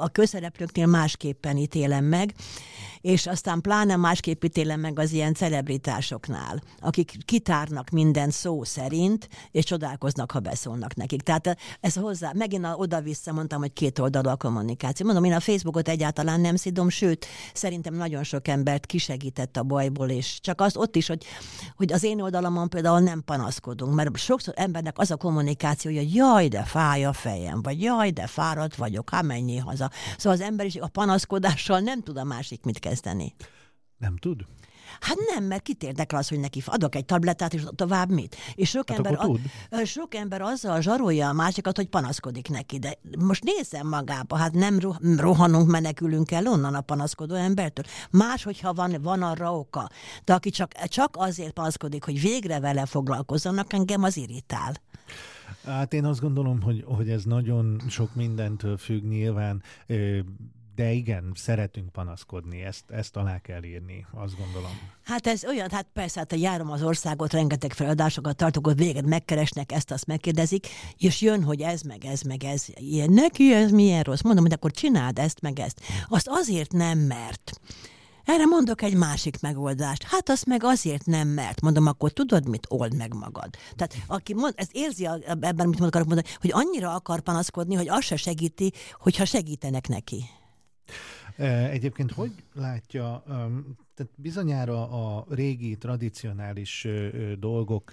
a 0.00 0.08
közszereplőknél 0.08 0.86
másképpen 0.86 1.56
ítélem 1.56 2.04
meg, 2.04 2.34
és 3.00 3.26
aztán 3.26 3.60
pláne 3.60 3.96
másképp 3.96 4.44
ítélem 4.44 4.80
meg 4.80 4.98
az 4.98 5.12
ilyen 5.12 5.34
celebritásoknál, 5.34 6.62
akik 6.80 7.16
kitárnak 7.24 7.90
minden 7.90 8.30
szó 8.30 8.64
szerint, 8.64 9.28
és 9.50 9.64
csodálkoznak, 9.64 10.30
ha 10.30 10.38
beszólnak 10.40 10.94
nekik. 10.94 11.22
Tehát 11.22 11.58
ez 11.80 11.94
hozzá, 11.94 12.32
megint 12.34 12.66
oda-vissza 12.74 13.32
mondtam, 13.32 13.60
hogy 13.60 13.72
két 13.72 13.98
oldalú 13.98 14.28
a 14.28 14.36
kommunikáció. 14.36 15.06
Mondom, 15.06 15.24
én 15.24 15.32
a 15.32 15.40
Facebookot 15.40 15.88
egyáltalán 15.88 16.40
nem 16.40 16.56
szidom, 16.56 16.88
sőt, 16.88 17.26
szerintem 17.54 17.94
nagyon 17.94 18.22
sok 18.22 18.48
embert 18.48 18.86
kisegített 18.86 19.56
a 19.56 19.62
bajból, 19.94 20.16
és 20.16 20.40
csak 20.40 20.60
az 20.60 20.76
ott 20.76 20.96
is, 20.96 21.06
hogy, 21.06 21.24
hogy 21.76 21.92
az 21.92 22.02
én 22.02 22.20
oldalamon 22.20 22.68
például 22.68 23.00
nem 23.00 23.22
panaszkodunk, 23.24 23.94
mert 23.94 24.16
sokszor 24.16 24.54
embernek 24.56 24.98
az 24.98 25.10
a 25.10 25.16
kommunikáció, 25.16 25.92
hogy 25.94 26.14
jaj, 26.14 26.48
de 26.48 26.62
fáj 26.62 27.04
a 27.04 27.12
fejem, 27.12 27.62
vagy 27.62 27.82
jaj, 27.82 28.10
de 28.10 28.26
fáradt 28.26 28.74
vagyok, 28.74 29.10
hát 29.10 29.22
mennyi 29.22 29.56
haza. 29.56 29.90
Szóval 30.16 30.38
az 30.38 30.44
ember 30.44 30.66
is 30.66 30.76
a 30.76 30.88
panaszkodással 30.88 31.80
nem 31.80 32.02
tud 32.02 32.16
a 32.16 32.24
másik 32.24 32.64
mit 32.64 32.78
kezdeni. 32.78 33.34
Nem 33.98 34.16
tud? 34.16 34.40
Hát 35.00 35.16
nem, 35.34 35.44
mert 35.44 35.62
kit 35.62 35.82
érdekel 35.82 36.18
az, 36.18 36.28
hogy 36.28 36.40
neki 36.40 36.62
adok 36.66 36.94
egy 36.94 37.04
tablettát, 37.04 37.54
és 37.54 37.62
tovább 37.74 38.10
mit? 38.10 38.36
És 38.54 38.68
sok, 38.68 38.88
hát 38.88 38.96
ember. 38.96 39.18
A, 39.70 39.84
sok 39.84 40.14
ember 40.14 40.40
azzal 40.40 40.80
zsarolja 40.80 41.28
a 41.28 41.32
másikat, 41.32 41.76
hogy 41.76 41.88
panaszkodik 41.88 42.48
neki. 42.48 42.78
De 42.78 42.98
most 43.18 43.44
nézem 43.44 43.88
magába, 43.88 44.36
hát 44.36 44.52
nem 44.52 44.78
rohanunk, 45.16 45.70
menekülünk 45.70 46.30
el 46.30 46.46
onnan 46.46 46.74
a 46.74 46.80
panaszkodó 46.80 47.34
embertől. 47.34 47.84
Más, 48.10 48.42
hogyha 48.42 48.72
van, 48.72 48.96
van 49.02 49.22
arra 49.22 49.58
oka. 49.58 49.88
De 50.24 50.34
aki 50.34 50.50
csak, 50.50 50.72
csak 50.72 51.14
azért 51.18 51.52
panaszkodik, 51.52 52.04
hogy 52.04 52.20
végre 52.20 52.60
vele 52.60 52.86
foglalkozzanak, 52.86 53.72
engem 53.72 54.02
az 54.02 54.16
irritál. 54.16 54.74
Hát 55.64 55.92
én 55.92 56.04
azt 56.04 56.20
gondolom, 56.20 56.62
hogy, 56.62 56.84
hogy 56.86 57.08
ez 57.08 57.24
nagyon 57.24 57.80
sok 57.88 58.14
mindentől 58.14 58.76
függ 58.76 59.02
nyilván 59.02 59.62
de 60.74 60.92
igen, 60.92 61.32
szeretünk 61.34 61.92
panaszkodni, 61.92 62.62
ezt, 62.62 62.84
ezt 62.90 63.16
alá 63.16 63.38
kell 63.38 63.62
írni, 63.62 64.06
azt 64.10 64.36
gondolom. 64.36 64.78
Hát 65.04 65.26
ez 65.26 65.44
olyan, 65.44 65.70
hát 65.70 65.86
persze, 65.92 66.18
hát 66.18 66.36
járom 66.36 66.70
az 66.70 66.82
országot, 66.82 67.32
rengeteg 67.32 67.72
feladásokat 67.72 68.36
tartok, 68.36 68.66
hogy 68.66 68.76
véged 68.76 69.06
megkeresnek, 69.06 69.72
ezt 69.72 69.90
azt 69.90 70.06
megkérdezik, 70.06 70.66
és 70.96 71.20
jön, 71.20 71.42
hogy 71.42 71.60
ez 71.60 71.82
meg 71.82 72.04
ez 72.04 72.20
meg 72.20 72.44
ez, 72.44 72.66
ilyen, 72.74 73.10
neki 73.10 73.54
ez 73.54 73.70
milyen 73.70 74.02
rossz. 74.02 74.20
Mondom, 74.20 74.44
hogy 74.44 74.52
akkor 74.52 74.70
csináld 74.70 75.18
ezt 75.18 75.40
meg 75.40 75.58
ezt. 75.58 75.80
Azt 76.08 76.28
azért 76.28 76.72
nem 76.72 76.98
mert. 76.98 77.60
Erre 78.24 78.44
mondok 78.44 78.82
egy 78.82 78.94
másik 78.94 79.40
megoldást. 79.40 80.02
Hát 80.02 80.28
azt 80.28 80.46
meg 80.46 80.64
azért 80.64 81.06
nem 81.06 81.28
mert. 81.28 81.60
Mondom, 81.60 81.86
akkor 81.86 82.12
tudod 82.12 82.48
mit? 82.48 82.66
Old 82.68 82.96
meg 82.96 83.14
magad. 83.14 83.48
Tehát 83.76 83.94
aki 84.06 84.34
mond, 84.34 84.54
ez 84.56 84.68
érzi 84.72 85.08
ebben, 85.26 85.68
mit 85.68 85.80
akarok 85.80 86.06
mondani, 86.06 86.34
hogy 86.40 86.50
annyira 86.52 86.94
akar 86.94 87.20
panaszkodni, 87.20 87.74
hogy 87.74 87.88
az 87.88 88.04
se 88.04 88.16
segíti, 88.16 88.72
hogyha 89.00 89.24
segítenek 89.24 89.88
neki. 89.88 90.24
Egyébként 91.70 92.12
hogy 92.12 92.32
látja, 92.54 93.22
tehát 93.94 94.12
bizonyára 94.16 94.88
a 95.16 95.26
régi, 95.28 95.76
tradicionális 95.76 96.86
dolgok 97.38 97.90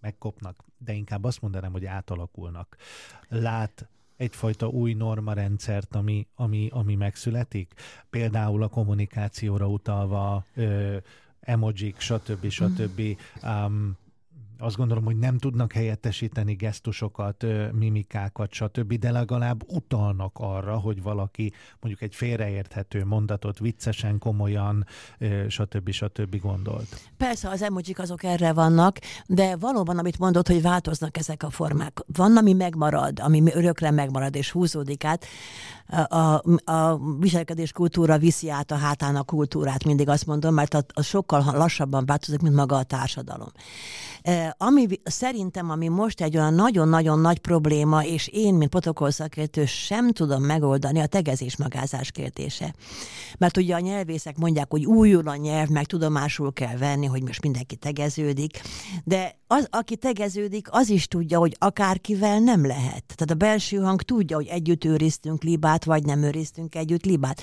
megkopnak, 0.00 0.64
de 0.78 0.92
inkább 0.92 1.24
azt 1.24 1.40
mondanám, 1.40 1.72
hogy 1.72 1.84
átalakulnak. 1.84 2.76
Lát 3.28 3.88
egyfajta 4.16 4.68
új 4.68 4.92
normarendszert, 4.92 5.94
ami, 5.94 6.26
ami, 6.34 6.68
ami 6.72 6.94
megszületik? 6.94 7.74
Például 8.10 8.62
a 8.62 8.68
kommunikációra 8.68 9.68
utalva, 9.68 10.46
emojik, 11.40 12.00
stb. 12.00 12.48
stb. 12.48 13.00
Um, 13.42 13.96
azt 14.64 14.76
gondolom, 14.76 15.04
hogy 15.04 15.18
nem 15.18 15.38
tudnak 15.38 15.72
helyettesíteni 15.72 16.54
gesztusokat, 16.54 17.44
mimikákat, 17.72 18.52
stb., 18.52 18.94
de 18.94 19.10
legalább 19.10 19.62
utalnak 19.66 20.32
arra, 20.38 20.78
hogy 20.78 21.02
valaki 21.02 21.52
mondjuk 21.80 22.02
egy 22.02 22.14
félreérthető 22.14 23.04
mondatot 23.04 23.58
viccesen, 23.58 24.18
komolyan, 24.18 24.86
stb. 25.48 25.90
stb. 25.90 26.40
gondolt. 26.40 27.10
Persze, 27.16 27.48
az 27.48 27.62
emojik 27.62 27.98
azok 27.98 28.22
erre 28.22 28.52
vannak, 28.52 28.98
de 29.26 29.56
valóban, 29.56 29.98
amit 29.98 30.18
mondod, 30.18 30.46
hogy 30.46 30.62
változnak 30.62 31.16
ezek 31.16 31.42
a 31.42 31.50
formák. 31.50 32.00
Van, 32.06 32.36
ami 32.36 32.52
megmarad, 32.52 33.20
ami 33.20 33.42
örökre 33.54 33.90
megmarad 33.90 34.34
és 34.34 34.50
húzódik 34.50 35.04
át. 35.04 35.26
A, 35.88 36.16
a, 36.16 36.42
a 36.64 36.98
viselkedés 37.18 37.72
kultúra 37.72 38.18
viszi 38.18 38.50
át 38.50 38.70
a 38.70 38.76
hátán 38.76 39.16
a 39.16 39.22
kultúrát, 39.22 39.84
mindig 39.84 40.08
azt 40.08 40.26
mondom, 40.26 40.54
mert 40.54 40.84
az 40.92 41.04
sokkal 41.04 41.44
lassabban 41.52 42.06
változik, 42.06 42.40
mint 42.40 42.54
maga 42.54 42.76
a 42.76 42.82
társadalom. 42.82 43.48
Ami 44.56 44.86
szerintem, 45.02 45.70
ami 45.70 45.88
most 45.88 46.20
egy 46.20 46.36
olyan 46.36 46.54
nagyon-nagyon 46.54 47.18
nagy 47.18 47.38
probléma, 47.38 48.04
és 48.04 48.28
én, 48.28 48.54
mint 48.54 48.70
protokollszakértő 48.70 49.64
sem 49.64 50.12
tudom 50.12 50.42
megoldani, 50.42 51.00
a 51.00 51.06
tegezés-magázás 51.06 52.10
kérdése. 52.10 52.74
Mert 53.38 53.56
ugye 53.56 53.74
a 53.74 53.78
nyelvészek 53.78 54.36
mondják, 54.36 54.70
hogy 54.70 54.84
újul 54.84 55.28
a 55.28 55.36
nyelv, 55.36 55.68
meg 55.68 55.86
tudomásul 55.86 56.52
kell 56.52 56.76
venni, 56.76 57.06
hogy 57.06 57.22
most 57.22 57.42
mindenki 57.42 57.76
tegeződik, 57.76 58.60
de 59.04 59.38
az, 59.46 59.66
aki 59.70 59.96
tegeződik, 59.96 60.66
az 60.70 60.88
is 60.88 61.06
tudja, 61.06 61.38
hogy 61.38 61.56
akárkivel 61.58 62.38
nem 62.38 62.66
lehet. 62.66 63.04
Tehát 63.06 63.30
a 63.30 63.34
belső 63.34 63.76
hang 63.76 64.02
tudja, 64.02 64.36
hogy 64.36 64.46
együtt 64.46 64.84
őriztünk 64.84 65.42
libát, 65.42 65.73
vagy 65.82 66.04
nem 66.04 66.22
őriztünk 66.22 66.74
együtt 66.74 67.04
libát. 67.04 67.42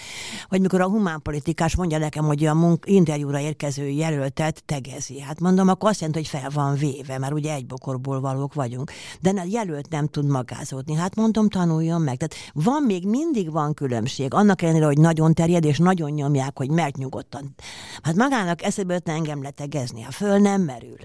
Vagy 0.50 0.62
mikor 0.62 0.82
a 0.82 0.88
humánpolitikás 0.88 1.76
mondja 1.76 1.98
nekem, 1.98 2.26
hogy 2.26 2.46
a 2.46 2.54
munk- 2.54 2.88
interjúra 2.88 3.40
érkező 3.40 3.88
jelöltet 3.88 4.64
tegezi. 4.66 5.20
Hát 5.20 5.40
mondom, 5.40 5.68
akkor 5.68 5.90
azt 5.90 6.00
jelenti, 6.00 6.20
hogy 6.20 6.42
fel 6.42 6.50
van 6.54 6.76
véve, 6.76 7.18
mert 7.18 7.34
ugye 7.34 7.54
egy 7.54 7.66
bokorból 7.66 8.22
valók 8.22 8.54
vagyunk. 8.54 8.92
De 9.20 9.30
a 9.30 9.44
jelölt 9.50 9.90
nem 9.90 10.08
tud 10.08 10.26
magázódni. 10.26 10.94
Hát 10.94 11.16
mondom, 11.16 11.50
tanuljon 11.50 12.02
meg. 12.02 12.18
Tehát 12.18 12.52
van 12.54 12.84
még 12.84 13.08
mindig 13.08 13.52
van 13.52 13.74
különbség. 13.74 14.34
Annak 14.34 14.62
ellenére, 14.62 14.86
hogy 14.86 14.98
nagyon 14.98 15.34
terjed, 15.34 15.66
és 15.66 15.78
nagyon 15.78 16.12
nyomják, 16.12 16.58
hogy 16.58 16.70
mert 16.70 16.98
nyugodtan. 16.98 17.56
Hát 18.02 18.16
magának 18.16 18.64
eszébe 18.64 19.00
engem 19.04 19.42
letegezni, 19.42 20.02
ha 20.02 20.12
föl 20.12 20.38
nem 20.38 20.62
merül. 20.62 20.98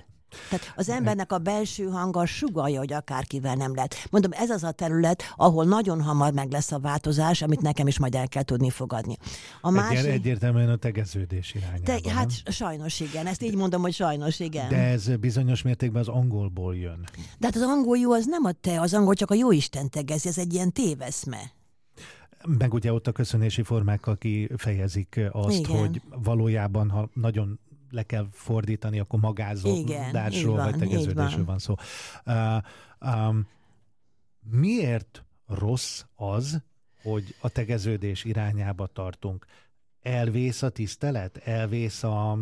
Tehát 0.51 0.72
az 0.77 0.88
embernek 0.88 1.33
a 1.33 1.38
belső 1.38 1.85
hanga 1.85 2.27
sugalja, 2.27 2.79
hogy 2.79 2.92
akárkivel 2.92 3.55
nem 3.55 3.75
lehet. 3.75 3.94
Mondom, 4.11 4.31
ez 4.35 4.51
az 4.51 4.62
a 4.64 4.70
terület, 4.70 5.22
ahol 5.37 5.64
nagyon 5.64 6.03
hamar 6.03 6.33
meg 6.33 6.51
lesz 6.51 6.72
a 6.72 6.79
változás, 6.79 7.42
amit 7.42 7.61
nekem 7.61 7.87
is 7.87 7.99
majd 7.99 8.14
el 8.14 8.29
kell 8.29 8.42
tudni 8.42 8.70
fogadni. 8.70 9.16
A 9.61 9.70
másik... 9.70 10.07
Egyértelműen 10.07 10.68
a 10.68 10.77
tegeződés 10.77 11.55
irányába. 11.55 11.85
Te, 11.85 12.11
hát 12.11 12.33
nem? 12.44 12.53
sajnos 12.53 13.01
igen, 13.01 13.27
ezt 13.27 13.42
így 13.42 13.55
mondom, 13.55 13.83
hogy 13.83 13.92
sajnos 13.92 14.40
igen. 14.40 14.68
De 14.68 14.77
ez 14.77 15.16
bizonyos 15.16 15.62
mértékben 15.62 16.01
az 16.01 16.09
angolból 16.09 16.77
jön. 16.77 17.09
De 17.38 17.46
hát 17.46 17.57
az 17.57 17.62
angol 17.62 17.99
jó 17.99 18.12
az 18.12 18.27
nem 18.27 18.44
a 18.44 18.53
te, 18.53 18.81
az 18.81 18.94
angol 18.94 19.14
csak 19.14 19.31
a 19.31 19.35
jó 19.35 19.53
Isten 19.53 19.90
tegezi, 19.90 20.29
ez 20.29 20.38
egy 20.38 20.55
ilyen 20.55 20.72
téveszme. 20.72 21.55
Meg 22.59 22.75
ugye 22.75 22.92
ott 22.92 23.07
a 23.07 23.12
köszönési 23.12 23.62
formák, 23.62 24.09
kifejezik 24.18 25.20
azt, 25.31 25.59
Igen. 25.59 25.79
hogy 25.79 26.03
valójában, 26.22 26.90
ha 26.90 27.09
nagyon 27.12 27.61
le 27.96 28.02
kell 28.02 28.26
fordítani, 28.32 28.98
akkor 28.98 29.20
magázódásról 29.20 30.56
vagy 30.56 30.76
tegeződésről 30.76 31.44
van 31.44 31.59
szó. 31.59 31.74
Uh, 32.26 32.62
um, 33.00 33.48
miért 34.50 35.24
rossz 35.46 36.02
az, 36.14 36.62
hogy 37.02 37.35
a 37.40 37.48
tegeződés 37.48 38.24
irányába 38.24 38.87
tartunk? 38.87 39.46
Elvész 40.02 40.62
a 40.62 40.68
tisztelet? 40.68 41.37
Elvész 41.37 42.02
a, 42.02 42.38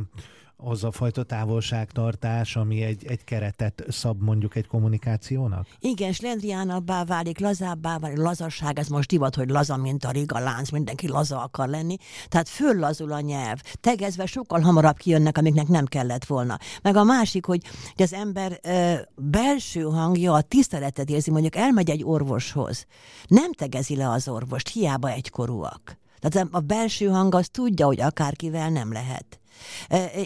az 0.64 0.84
a 0.84 0.90
fajta 0.90 1.22
távolságtartás, 1.22 2.56
ami 2.56 2.82
egy, 2.82 3.06
egy 3.06 3.24
keretet 3.24 3.84
szab 3.88 4.22
mondjuk 4.22 4.56
egy 4.56 4.66
kommunikációnak? 4.66 5.66
Igen, 5.78 6.12
slendriánabbá 6.12 7.04
válik, 7.04 7.38
lazábbá 7.40 7.98
válik, 7.98 8.16
lazasság, 8.16 8.78
ez 8.78 8.88
most 8.88 9.08
divat, 9.08 9.34
hogy 9.34 9.48
laza, 9.48 9.76
mint 9.76 10.04
a 10.04 10.10
riga 10.10 10.38
lánc, 10.38 10.70
mindenki 10.70 11.08
laza 11.08 11.42
akar 11.42 11.68
lenni. 11.68 11.96
Tehát 12.28 12.48
föllazul 12.48 13.12
a 13.12 13.20
nyelv, 13.20 13.60
tegezve 13.80 14.26
sokkal 14.26 14.60
hamarabb 14.60 14.96
kijönnek, 14.96 15.38
amiknek 15.38 15.68
nem 15.68 15.84
kellett 15.84 16.24
volna. 16.24 16.58
Meg 16.82 16.96
a 16.96 17.04
másik, 17.04 17.44
hogy, 17.44 17.62
az 17.96 18.12
ember 18.12 18.58
ö, 18.62 18.94
belső 19.16 19.82
hangja 19.82 20.32
a 20.32 20.40
tiszteletet 20.40 21.10
érzi, 21.10 21.30
mondjuk 21.30 21.56
elmegy 21.56 21.90
egy 21.90 22.04
orvoshoz, 22.04 22.86
nem 23.26 23.52
tegezi 23.52 23.96
le 23.96 24.10
az 24.10 24.28
orvost, 24.28 24.68
hiába 24.68 25.10
egykorúak. 25.10 25.98
Tehát 26.18 26.48
a 26.50 26.60
belső 26.60 27.06
hang 27.06 27.34
az 27.34 27.48
tudja, 27.48 27.86
hogy 27.86 28.00
akárkivel 28.00 28.70
nem 28.70 28.92
lehet. 28.92 29.38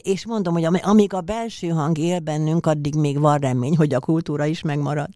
És 0.03 0.27
mondom, 0.27 0.53
hogy 0.53 0.65
amíg 0.65 1.13
a 1.13 1.21
belső 1.21 1.69
hang 1.69 1.99
él 1.99 2.19
bennünk, 2.19 2.67
addig 2.67 2.95
még 2.95 3.19
van 3.19 3.39
remény, 3.39 3.77
hogy 3.77 3.95
a 3.95 4.01
kultúra 4.01 4.45
is 4.45 4.63
megmarad. 4.63 5.11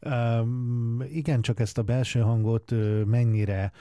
Um, 0.00 1.02
igen, 1.08 1.42
csak 1.42 1.60
ezt 1.60 1.78
a 1.78 1.82
belső 1.82 2.20
hangot 2.20 2.72
mennyire 3.06 3.72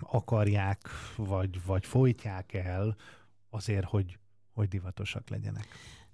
akarják, 0.00 0.88
vagy, 1.16 1.60
vagy 1.66 1.86
folytják 1.86 2.54
el 2.54 2.96
azért, 3.50 3.84
hogy, 3.84 4.18
hogy 4.54 4.68
divatosak 4.68 5.28
legyenek. 5.28 5.68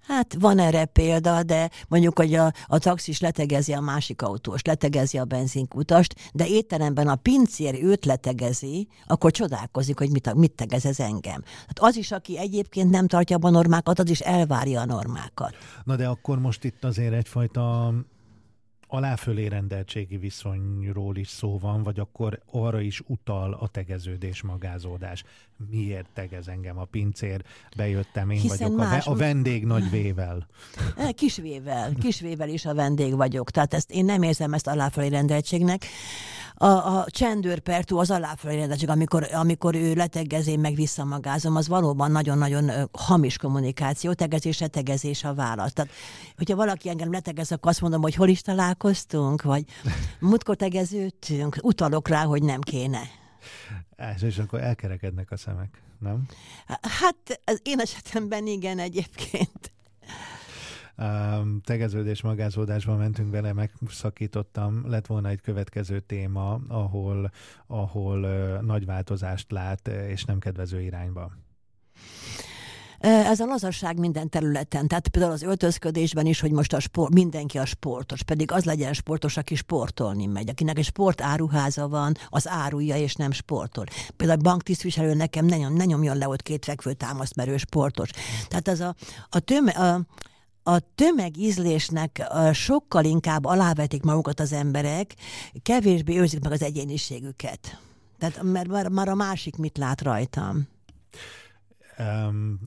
Hát 0.07 0.35
van 0.39 0.59
erre 0.59 0.85
példa, 0.85 1.43
de 1.43 1.69
mondjuk, 1.87 2.17
hogy 2.17 2.33
a, 2.33 2.51
a 2.65 2.77
taxis 2.77 3.19
letegezi 3.19 3.73
a 3.73 3.79
másik 3.79 4.21
autós, 4.21 4.61
letegezi 4.61 5.17
a 5.17 5.25
benzinkutast, 5.25 6.31
de 6.33 6.47
étteremben 6.47 7.07
a 7.07 7.15
pincér 7.15 7.83
őt 7.83 8.05
letegezi, 8.05 8.87
akkor 9.07 9.31
csodálkozik, 9.31 9.97
hogy 9.97 10.11
mit, 10.11 10.33
mit 10.33 10.51
tegez 10.51 10.85
ez 10.85 10.99
engem. 10.99 11.43
Hát 11.67 11.79
az 11.79 11.95
is, 11.95 12.11
aki 12.11 12.37
egyébként 12.37 12.89
nem 12.89 13.07
tartja 13.07 13.37
a 13.41 13.49
normákat, 13.49 13.99
az 13.99 14.09
is 14.09 14.19
elvárja 14.19 14.81
a 14.81 14.85
normákat. 14.85 15.55
Na 15.83 15.95
de 15.95 16.07
akkor 16.07 16.39
most 16.39 16.63
itt 16.63 16.83
azért 16.83 17.13
egyfajta 17.13 17.93
aláfölé 18.93 19.47
rendeltségi 19.47 20.17
viszonyról 20.17 21.17
is 21.17 21.27
szó 21.27 21.57
van, 21.57 21.83
vagy 21.83 21.99
akkor 21.99 22.39
arra 22.51 22.81
is 22.81 23.01
utal 23.07 23.53
a 23.53 23.67
tegeződés, 23.67 24.41
magázódás. 24.41 25.23
Miért 25.69 26.07
tegez 26.13 26.47
engem 26.47 26.77
a 26.77 26.83
pincér? 26.83 27.43
Bejöttem, 27.75 28.29
én 28.29 28.39
Hiszen 28.39 28.57
vagyok 28.57 28.89
más... 28.89 29.07
a, 29.07 29.11
a 29.11 29.15
vendég 29.15 29.65
nagy 29.65 29.89
vével. 29.89 30.47
Kisvével, 31.15 31.93
kisvével 32.01 32.49
is 32.49 32.65
a 32.65 32.73
vendég 32.73 33.15
vagyok. 33.15 33.51
Tehát 33.51 33.73
ezt 33.73 33.91
én 33.91 34.05
nem 34.05 34.21
érzem 34.21 34.53
ezt 34.53 34.67
aláfölé 34.67 35.07
rendeltségnek 35.07 35.85
a, 36.55 36.65
a 36.65 37.05
csendőrpertú 37.09 37.97
az 37.97 38.11
aláfölé 38.11 38.67
amikor, 38.85 39.27
amikor 39.33 39.75
ő 39.75 39.93
letegez, 39.93 40.47
én 40.47 40.59
meg 40.59 40.75
visszamagázom, 40.75 41.55
az 41.55 41.67
valóban 41.67 42.11
nagyon-nagyon 42.11 42.71
hamis 42.91 43.37
kommunikáció, 43.37 44.13
tegezés 44.13 45.23
a 45.23 45.33
válasz. 45.33 45.73
Tehát, 45.73 45.91
hogyha 46.37 46.55
valaki 46.55 46.89
engem 46.89 47.11
letegez, 47.11 47.51
akkor 47.51 47.71
azt 47.71 47.81
mondom, 47.81 48.01
hogy 48.01 48.15
hol 48.15 48.27
is 48.27 48.41
találkoztunk, 48.83 49.41
vagy 49.41 49.65
múltkor 50.19 50.55
tegeződtünk, 50.55 51.57
utalok 51.61 52.07
rá, 52.07 52.23
hogy 52.23 52.43
nem 52.43 52.61
kéne. 52.61 53.01
És 54.21 54.37
akkor 54.37 54.59
elkerekednek 54.61 55.31
a 55.31 55.37
szemek, 55.37 55.81
nem? 55.99 56.25
Hát 56.81 57.41
az 57.43 57.59
én 57.63 57.79
esetemben 57.79 58.47
igen 58.47 58.79
egyébként 58.79 59.71
tegeződés 61.63 62.21
magázódásba 62.21 62.95
mentünk 62.95 63.29
bele, 63.29 63.53
megszakítottam, 63.53 64.89
lett 64.89 65.05
volna 65.05 65.29
egy 65.29 65.41
következő 65.41 65.99
téma, 65.99 66.59
ahol, 66.67 67.31
ahol 67.67 68.19
nagy 68.61 68.85
változást 68.85 69.51
lát, 69.51 69.87
és 69.87 70.23
nem 70.23 70.39
kedvező 70.39 70.81
irányba. 70.81 71.31
Ez 73.03 73.39
a 73.39 73.45
lazasság 73.45 73.99
minden 73.99 74.29
területen, 74.29 74.87
tehát 74.87 75.07
például 75.07 75.33
az 75.33 75.41
öltözködésben 75.41 76.25
is, 76.25 76.39
hogy 76.39 76.51
most 76.51 76.73
a 76.73 76.79
sport, 76.79 77.13
mindenki 77.13 77.57
a 77.57 77.65
sportos, 77.65 78.23
pedig 78.23 78.51
az 78.51 78.63
legyen 78.63 78.93
sportos, 78.93 79.37
aki 79.37 79.55
sportolni 79.55 80.25
megy, 80.25 80.49
akinek 80.49 80.77
egy 80.77 80.85
sportáruháza 80.85 81.87
van, 81.87 82.13
az 82.29 82.47
árulja 82.47 82.95
és 82.95 83.15
nem 83.15 83.31
sportol. 83.31 83.85
Például 84.17 84.39
a 84.39 84.43
banktisztviselő 84.43 85.13
nekem 85.13 85.45
ne, 85.45 85.57
nyom, 85.57 85.73
ne 85.73 85.85
nyomjon 85.85 86.17
le 86.17 86.27
ott 86.27 86.41
két 86.41 86.65
fekvő 86.65 86.93
támaszt, 86.93 87.35
mert 87.35 87.49
ő 87.49 87.57
sportos. 87.57 88.09
Tehát 88.47 88.67
ez 88.67 88.79
a, 88.79 88.95
a, 89.29 89.39
töme, 89.39 89.71
a 89.71 90.01
a 90.65 90.79
tömegízlésnek 90.95 92.23
sokkal 92.53 93.05
inkább 93.05 93.45
alávetik 93.45 94.03
magukat 94.03 94.39
az 94.39 94.51
emberek, 94.51 95.15
kevésbé 95.61 96.19
őrzik 96.19 96.43
meg 96.43 96.51
az 96.51 96.61
egyéniségüket. 96.61 97.79
Tehát 98.17 98.41
mert 98.41 98.67
már, 98.67 98.87
már 98.87 99.09
a 99.09 99.15
másik 99.15 99.55
mit 99.55 99.77
lát 99.77 100.01
rajtam. 100.01 100.67
Um, 101.99 102.59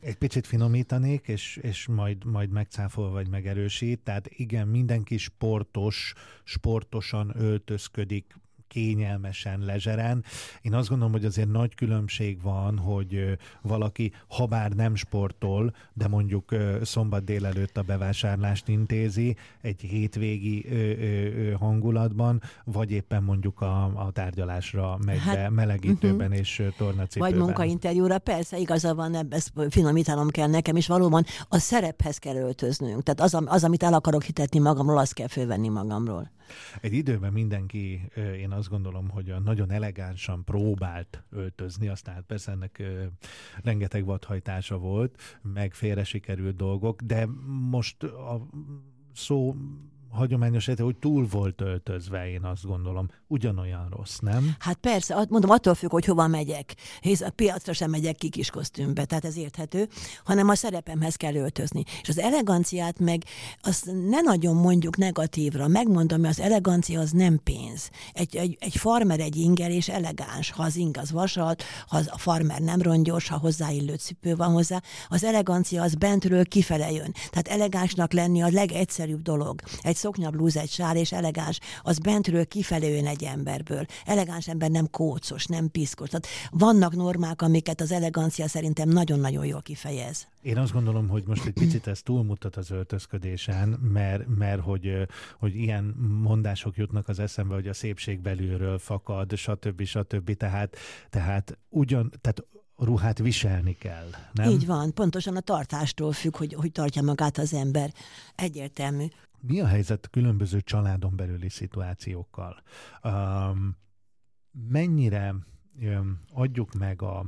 egy 0.00 0.16
picit 0.16 0.46
finomítanék, 0.46 1.28
és, 1.28 1.56
és 1.56 1.86
majd, 1.86 2.24
majd 2.24 2.50
megcáfol 2.50 3.10
vagy 3.10 3.28
megerősít. 3.28 4.00
Tehát 4.00 4.28
igen, 4.30 4.68
mindenki 4.68 5.16
sportos, 5.16 6.12
sportosan 6.44 7.32
öltözködik, 7.36 8.34
kényelmesen, 8.70 9.60
lezseren. 9.60 10.24
Én 10.62 10.74
azt 10.74 10.88
gondolom, 10.88 11.12
hogy 11.12 11.24
azért 11.24 11.50
nagy 11.50 11.74
különbség 11.74 12.42
van, 12.42 12.78
hogy 12.78 13.38
valaki, 13.62 14.12
ha 14.28 14.46
bár 14.46 14.70
nem 14.70 14.94
sportol, 14.94 15.74
de 15.92 16.08
mondjuk 16.08 16.54
szombat 16.82 17.24
délelőtt 17.24 17.76
a 17.76 17.82
bevásárlást 17.82 18.68
intézi 18.68 19.36
egy 19.60 19.80
hétvégi 19.80 20.66
hangulatban, 21.58 22.42
vagy 22.64 22.90
éppen 22.90 23.22
mondjuk 23.22 23.60
a, 23.60 23.84
a 23.84 24.10
tárgyalásra 24.12 24.98
megy 25.04 25.18
hát, 25.18 25.34
be 25.34 25.48
melegítőben 25.48 26.26
uh-huh. 26.26 26.38
és 26.38 26.62
tornacipőben. 26.76 27.30
Vagy 27.30 27.40
munkainterjúra, 27.46 28.18
persze, 28.18 28.58
igaza 28.58 28.94
van, 28.94 29.26
ezt 29.30 29.52
finomítanom 29.68 30.28
kell 30.28 30.48
nekem, 30.48 30.76
és 30.76 30.86
valóban 30.86 31.24
a 31.48 31.58
szerephez 31.58 32.18
kell 32.18 32.36
öltöznünk. 32.36 33.02
Tehát 33.02 33.20
az, 33.20 33.42
az 33.46 33.64
amit 33.64 33.82
el 33.82 33.94
akarok 33.94 34.22
hitetni 34.22 34.58
magamról, 34.58 34.98
azt 34.98 35.14
kell 35.14 35.28
fölvenni 35.28 35.68
magamról. 35.68 36.30
Egy 36.80 36.92
időben 36.92 37.32
mindenki, 37.32 38.10
én 38.16 38.50
azt 38.50 38.68
gondolom, 38.68 39.08
hogy 39.08 39.34
nagyon 39.44 39.70
elegánsan 39.70 40.44
próbált 40.44 41.22
öltözni, 41.30 41.88
aztán 41.88 42.14
hát 42.14 42.24
persze 42.24 42.52
ennek 42.52 42.82
rengeteg 43.62 44.04
vadhajtása 44.04 44.78
volt, 44.78 45.38
meg 45.42 45.74
félre 45.74 46.04
sikerült 46.04 46.56
dolgok, 46.56 47.02
de 47.02 47.26
most 47.70 48.02
a 48.02 48.48
szó 49.12 49.54
hagyományos 50.10 50.68
eset, 50.68 50.84
hogy 50.84 50.96
túl 50.96 51.26
volt 51.30 51.60
öltözve, 51.60 52.30
én 52.30 52.44
azt 52.44 52.66
gondolom. 52.66 53.08
Ugyanolyan 53.26 53.88
rossz, 53.96 54.18
nem? 54.18 54.54
Hát 54.58 54.76
persze, 54.76 55.26
mondom, 55.28 55.50
attól 55.50 55.74
függ, 55.74 55.90
hogy 55.90 56.04
hova 56.04 56.26
megyek. 56.26 56.74
Hisz 57.00 57.20
a 57.20 57.30
piacra 57.30 57.72
sem 57.72 57.90
megyek 57.90 58.16
ki 58.16 58.28
kis 58.28 58.50
kosztümbe, 58.50 59.04
tehát 59.04 59.24
ez 59.24 59.36
érthető, 59.36 59.88
hanem 60.24 60.48
a 60.48 60.54
szerepemhez 60.54 61.14
kell 61.14 61.34
öltözni. 61.34 61.82
És 62.02 62.08
az 62.08 62.18
eleganciát 62.18 62.98
meg 62.98 63.22
azt 63.62 63.86
ne 63.86 64.20
nagyon 64.20 64.56
mondjuk 64.56 64.96
negatívra. 64.96 65.68
Megmondom, 65.68 66.18
hogy 66.18 66.28
az 66.28 66.40
elegancia 66.40 67.00
az 67.00 67.10
nem 67.10 67.40
pénz. 67.44 67.90
Egy, 68.12 68.36
egy, 68.36 68.56
egy 68.60 68.76
farmer 68.76 69.20
egy 69.20 69.36
inger 69.36 69.70
és 69.70 69.88
elegáns. 69.88 70.50
Ha 70.50 70.62
az 70.62 70.76
ing 70.76 70.96
az 70.96 71.10
vasalt, 71.10 71.62
ha 71.88 72.00
a 72.06 72.18
farmer 72.18 72.60
nem 72.60 72.82
rongyos, 72.82 73.28
ha 73.28 73.38
hozzáillő 73.38 73.94
cipő 73.94 74.36
van 74.36 74.52
hozzá, 74.52 74.82
az 75.08 75.24
elegancia 75.24 75.82
az 75.82 75.94
bentről 75.94 76.44
kifele 76.44 76.90
jön. 76.90 77.12
Tehát 77.30 77.48
elegánsnak 77.48 78.12
lenni 78.12 78.42
a 78.42 78.48
legegyszerűbb 78.50 79.22
dolog. 79.22 79.60
Egy 79.82 79.96
szoknya, 80.00 80.30
blúz, 80.30 80.56
egy 80.56 80.70
sár 80.70 80.96
és 80.96 81.12
elegáns, 81.12 81.58
az 81.82 81.98
bentről 81.98 82.46
kifelé 82.46 82.94
jön 82.94 83.06
egy 83.06 83.24
emberből. 83.24 83.84
Elegáns 84.04 84.48
ember 84.48 84.70
nem 84.70 84.90
kócos, 84.90 85.46
nem 85.46 85.70
piszkos. 85.70 86.08
Tehát 86.08 86.26
vannak 86.50 86.94
normák, 86.94 87.42
amiket 87.42 87.80
az 87.80 87.92
elegancia 87.92 88.48
szerintem 88.48 88.88
nagyon-nagyon 88.88 89.46
jól 89.46 89.62
kifejez. 89.62 90.28
Én 90.42 90.58
azt 90.58 90.72
gondolom, 90.72 91.08
hogy 91.08 91.22
most 91.26 91.46
egy 91.46 91.52
picit 91.52 91.86
ez 91.86 92.02
túlmutat 92.02 92.56
az 92.56 92.70
öltözködésen, 92.70 93.68
mert, 93.68 94.26
mert 94.38 94.60
hogy, 94.60 95.06
hogy 95.38 95.54
ilyen 95.54 95.84
mondások 96.22 96.76
jutnak 96.76 97.08
az 97.08 97.18
eszembe, 97.18 97.54
hogy 97.54 97.68
a 97.68 97.74
szépség 97.74 98.20
belülről 98.20 98.78
fakad, 98.78 99.36
stb. 99.36 99.84
stb. 99.84 100.36
Tehát, 100.36 100.76
tehát 101.10 101.58
ugyan, 101.68 102.12
tehát 102.20 102.44
ruhát 102.80 103.18
viselni 103.18 103.76
kell, 103.76 104.08
nem? 104.32 104.50
Így 104.50 104.66
van, 104.66 104.94
pontosan 104.94 105.36
a 105.36 105.40
tartástól 105.40 106.12
függ, 106.12 106.36
hogy, 106.36 106.54
hogy 106.54 106.72
tartja 106.72 107.02
magát 107.02 107.38
az 107.38 107.54
ember. 107.54 107.92
Egyértelmű. 108.34 109.04
Mi 109.40 109.60
a 109.60 109.66
helyzet 109.66 110.08
különböző 110.10 110.60
családon 110.60 111.16
belüli 111.16 111.48
szituációkkal? 111.48 112.62
Um, 113.04 113.76
mennyire 114.68 115.34
um, 115.80 116.20
adjuk 116.32 116.72
meg 116.72 117.02
a 117.02 117.24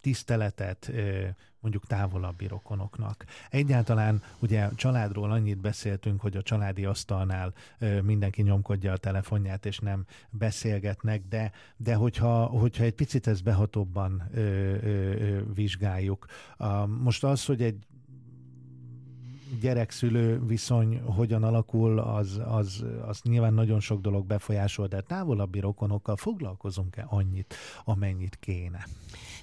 tiszteletet, 0.00 0.92
mondjuk 1.60 1.86
távolabbi 1.86 2.46
rokonoknak. 2.46 3.24
Egyáltalán 3.50 4.22
ugye 4.38 4.68
családról 4.74 5.30
annyit 5.30 5.60
beszéltünk, 5.60 6.20
hogy 6.20 6.36
a 6.36 6.42
családi 6.42 6.84
asztalnál 6.84 7.52
mindenki 8.02 8.42
nyomkodja 8.42 8.92
a 8.92 8.96
telefonját, 8.96 9.66
és 9.66 9.78
nem 9.78 10.04
beszélgetnek, 10.30 11.22
de, 11.28 11.52
de 11.76 11.94
hogyha, 11.94 12.44
hogyha 12.44 12.84
egy 12.84 12.94
picit 12.94 13.26
ezt 13.26 13.44
behatóbban 13.44 14.30
vizsgáljuk. 15.54 16.26
Most 16.86 17.24
az, 17.24 17.44
hogy 17.44 17.62
egy 17.62 17.86
gyerek-szülő 19.60 20.40
viszony 20.46 21.00
hogyan 21.00 21.42
alakul, 21.42 21.98
az, 21.98 22.40
az, 22.44 22.84
az 23.06 23.20
nyilván 23.22 23.54
nagyon 23.54 23.80
sok 23.80 24.00
dolog 24.00 24.26
befolyásol, 24.26 24.86
de 24.86 25.00
távolabbi 25.00 25.60
rokonokkal 25.60 26.16
foglalkozunk-e 26.16 27.06
annyit, 27.08 27.54
amennyit 27.84 28.36
kéne? 28.40 28.86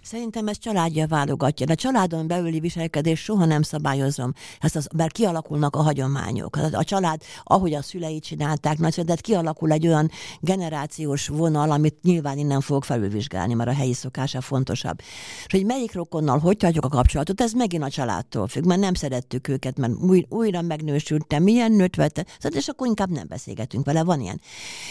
Szerintem 0.03 0.47
ez 0.47 0.57
családja 0.57 1.07
válogatja. 1.07 1.65
De 1.65 1.73
családon 1.73 2.27
belüli 2.27 2.59
viselkedés 2.59 3.19
soha 3.19 3.45
nem 3.45 3.61
szabályozom, 3.61 4.33
ezt 4.59 4.75
az, 4.75 4.87
mert 4.95 5.11
kialakulnak 5.11 5.75
a 5.75 5.81
hagyományok. 5.81 6.55
A 6.71 6.83
család, 6.83 7.21
ahogy 7.43 7.73
a 7.73 7.81
szüleit 7.81 8.23
csinálták, 8.23 8.77
nagyszületett, 8.77 9.21
kialakul 9.21 9.71
egy 9.71 9.87
olyan 9.87 10.11
generációs 10.39 11.27
vonal, 11.27 11.71
amit 11.71 12.01
nyilván 12.01 12.37
innen 12.37 12.61
fogok 12.61 12.85
felülvizsgálni, 12.85 13.53
mert 13.53 13.69
a 13.69 13.73
helyi 13.73 13.93
szokása 13.93 14.41
fontosabb. 14.41 14.99
És 15.45 15.51
hogy 15.51 15.65
melyik 15.65 15.93
rokonnal 15.93 16.39
hogy 16.39 16.57
tartjuk 16.57 16.85
a 16.85 16.89
kapcsolatot, 16.89 17.41
ez 17.41 17.51
megint 17.51 17.83
a 17.83 17.89
családtól 17.89 18.47
függ, 18.47 18.65
mert 18.65 18.79
nem 18.79 18.93
szerettük 18.93 19.47
őket, 19.47 19.77
mert 19.77 19.93
új, 20.01 20.25
újra 20.29 20.61
megnősültem, 20.61 21.43
milyen 21.43 21.71
nőt 21.71 21.95
vette, 21.95 22.25
és 22.49 22.67
akkor 22.67 22.87
inkább 22.87 23.09
nem 23.09 23.27
beszélgetünk 23.27 23.85
vele, 23.85 24.03
van 24.03 24.21
ilyen. 24.21 24.41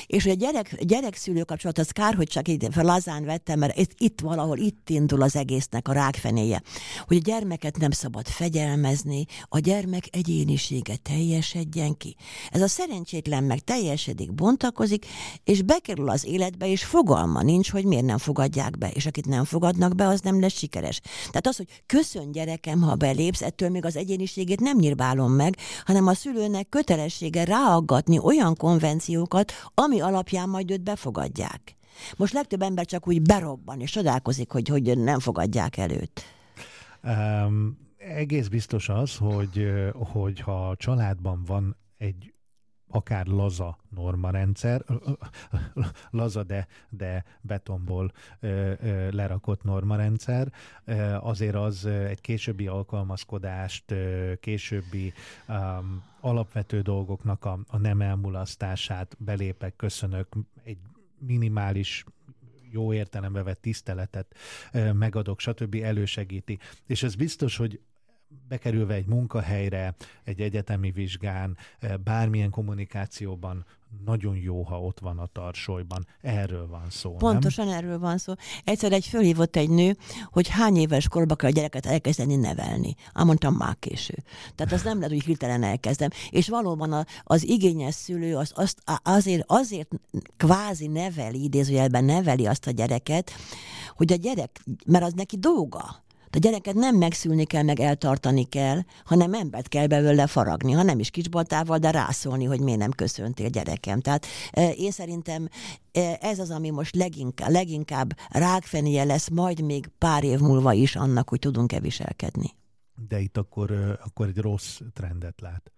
És 0.07 0.23
hogy 0.23 0.33
a 0.33 0.35
gyerek, 0.35 0.85
gyerek-szülő 0.85 1.43
kapcsolat, 1.43 1.79
az 1.79 1.91
kár, 1.91 2.15
hogy 2.15 2.29
csak 2.29 2.49
itt 2.49 2.75
lazán 2.75 3.25
vettem, 3.25 3.59
mert 3.59 3.79
itt, 3.79 3.93
itt 3.99 4.21
valahol 4.21 4.59
itt 4.59 4.91
indul 4.99 5.23
az 5.23 5.37
egésznek 5.37 5.89
a 5.89 5.93
rákfenéje, 5.93 6.63
hogy 7.07 7.17
a 7.17 7.21
gyermeket 7.21 7.77
nem 7.79 7.91
szabad 7.91 8.27
fegyelmezni, 8.27 9.25
a 9.49 9.59
gyermek 9.59 10.05
egyénisége 10.11 10.97
teljesedjen 10.97 11.97
ki. 11.97 12.17
Ez 12.51 12.63
a 12.63 12.69
szerencsétlen 12.69 13.45
meg 13.45 13.59
teljesedik, 13.59 14.35
bontakozik, 14.35 15.07
és 15.45 15.63
bekerül 15.63 16.09
az 16.09 16.25
életbe, 16.27 16.71
és 16.71 16.85
fogalma 16.85 17.43
nincs, 17.43 17.71
hogy 17.71 17.85
miért 17.85 18.05
nem 18.05 18.19
fogadják 18.19 18.79
be, 18.79 18.91
és 18.91 19.07
akit 19.07 19.27
nem 19.27 19.45
fogadnak 19.45 19.95
be, 19.95 20.07
az 20.07 20.21
nem 20.21 20.41
lesz 20.41 20.57
sikeres. 20.59 21.01
Tehát 21.27 21.47
az, 21.47 21.57
hogy 21.57 21.83
köszön 21.87 22.33
gyerekem, 22.33 22.81
ha 22.81 22.95
belépsz, 22.95 23.43
ettől 23.43 23.69
még 23.69 23.85
az 23.85 23.97
egyéniségét 23.97 24.61
nem 24.61 24.77
nyírbálom 24.79 25.33
meg, 25.33 25.57
hanem 25.85 26.07
a 26.07 26.15
szülőnek 26.15 26.69
kötelessége 26.69 27.45
ráaggatni 27.45 28.19
olyan 28.19 28.57
konvenciókat, 28.57 29.53
ami 29.75 30.01
alapján 30.01 30.49
majd 30.49 30.71
őt 30.71 30.83
befogadják. 30.83 31.78
Most 32.17 32.33
legtöbb 32.33 32.63
ember 32.63 32.85
csak 32.85 33.09
úgy 33.09 33.23
berobban, 33.23 33.81
és 33.81 33.91
csodálkozik, 33.91 34.51
hogy, 34.51 34.69
hogy 34.69 34.99
nem 34.99 35.19
fogadják 35.19 35.77
előtt. 35.77 36.23
Um, 37.03 37.79
egész 37.97 38.49
biztos 38.49 38.89
az, 38.89 39.17
hogy, 39.17 39.69
hogy 39.93 40.41
ha 40.41 40.69
a 40.69 40.77
családban 40.77 41.45
van 41.47 41.77
egy 41.97 42.33
akár 42.91 43.27
laza 43.27 43.79
normarendszer, 43.89 44.85
laza, 46.11 46.43
de, 46.43 46.67
de 46.89 47.25
betonból 47.41 48.13
ö, 48.41 48.73
ö, 48.81 49.11
lerakott 49.11 49.63
normarendszer, 49.63 50.53
ö, 50.85 51.15
azért 51.15 51.55
az 51.55 51.87
egy 51.87 52.21
későbbi 52.21 52.67
alkalmazkodást, 52.67 53.91
ö, 53.91 54.33
későbbi 54.41 55.13
um, 55.49 56.03
alapvető 56.21 56.81
dolgoknak 56.81 57.45
a, 57.45 57.59
a 57.67 57.79
nem 57.79 58.01
elmulasztását 58.01 59.17
belépek, 59.19 59.77
köszönök, 59.77 60.29
egy 60.65 60.79
minimális 61.19 62.05
jó 62.71 62.93
értelembe 62.93 63.43
vett 63.43 63.61
tiszteletet 63.61 64.35
megadok, 64.93 65.41
stb. 65.41 65.75
elősegíti. 65.75 66.59
És 66.87 67.03
ez 67.03 67.15
biztos, 67.15 67.57
hogy 67.57 67.81
bekerülve 68.49 68.95
egy 68.95 69.07
munkahelyre, 69.07 69.95
egy 70.25 70.41
egyetemi 70.41 70.91
vizsgán, 70.91 71.57
bármilyen 72.05 72.51
kommunikációban 72.51 73.67
nagyon 74.05 74.37
jó, 74.37 74.63
ha 74.63 74.81
ott 74.81 74.99
van 75.01 75.19
a 75.19 75.27
tarsolyban. 75.27 76.07
Erről 76.21 76.67
van 76.67 76.91
szó, 76.91 77.17
Pontosan 77.17 77.67
nem? 77.67 77.77
erről 77.77 77.99
van 77.99 78.19
szó. 78.19 78.33
Egyszer 78.65 78.93
egy 78.93 79.07
fölhívott 79.07 79.57
egy 79.57 79.71
nő, 79.71 79.97
hogy 80.31 80.49
hány 80.49 80.77
éves 80.77 81.09
korban 81.09 81.37
kell 81.37 81.51
a 81.51 81.53
gyereket 81.53 81.87
elkezdeni 81.87 82.37
nevelni. 82.37 82.95
Ám 83.13 83.27
mondtam, 83.27 83.55
már 83.55 83.77
késő. 83.79 84.15
Tehát 84.55 84.73
az 84.73 84.83
nem 84.83 84.97
lehet, 84.97 85.13
hogy 85.13 85.25
hirtelen 85.25 85.63
elkezdem. 85.63 86.09
És 86.31 86.49
valóban 86.49 86.93
a, 86.93 87.05
az 87.23 87.49
igényes 87.49 87.95
szülő 87.95 88.37
az, 88.37 88.53
azt, 88.55 88.83
azért, 89.03 89.45
azért 89.47 89.89
kvázi 90.37 90.87
neveli, 90.87 91.43
idézőjelben 91.43 92.05
neveli 92.05 92.47
azt 92.47 92.67
a 92.67 92.71
gyereket, 92.71 93.31
hogy 93.97 94.13
a 94.13 94.17
gyerek, 94.17 94.61
mert 94.87 95.05
az 95.05 95.13
neki 95.13 95.37
dolga 95.37 96.07
a 96.35 96.39
gyereket 96.39 96.75
nem 96.75 96.97
megszülni 96.97 97.45
kell, 97.45 97.63
meg 97.63 97.81
eltartani 97.81 98.45
kell, 98.45 98.81
hanem 99.05 99.33
embert 99.33 99.69
kell 99.69 99.87
belőle 99.87 100.27
faragni, 100.27 100.73
ha 100.73 100.83
nem 100.83 100.99
is 100.99 101.11
kisbaltával, 101.11 101.79
de 101.79 101.91
rászólni, 101.91 102.45
hogy 102.45 102.61
miért 102.61 102.79
nem 102.79 102.91
köszöntél 102.91 103.49
gyerekem. 103.49 104.01
Tehát 104.01 104.27
e, 104.51 104.71
én 104.71 104.91
szerintem 104.91 105.49
e, 105.93 106.19
ez 106.21 106.39
az, 106.39 106.51
ami 106.51 106.71
most 106.71 106.95
leginkább, 106.95 107.51
leginkább 107.51 108.17
rákfenéje 108.29 109.05
lesz, 109.05 109.29
majd 109.29 109.65
még 109.65 109.91
pár 109.99 110.25
év 110.25 110.39
múlva 110.39 110.73
is 110.73 110.97
annak, 110.97 111.29
hogy 111.29 111.39
tudunk-e 111.39 111.81
viselkedni. 111.81 112.51
De 113.09 113.21
itt 113.21 113.37
akkor, 113.37 113.99
akkor 114.05 114.27
egy 114.27 114.39
rossz 114.39 114.81
trendet 114.95 115.41
lát. 115.41 115.73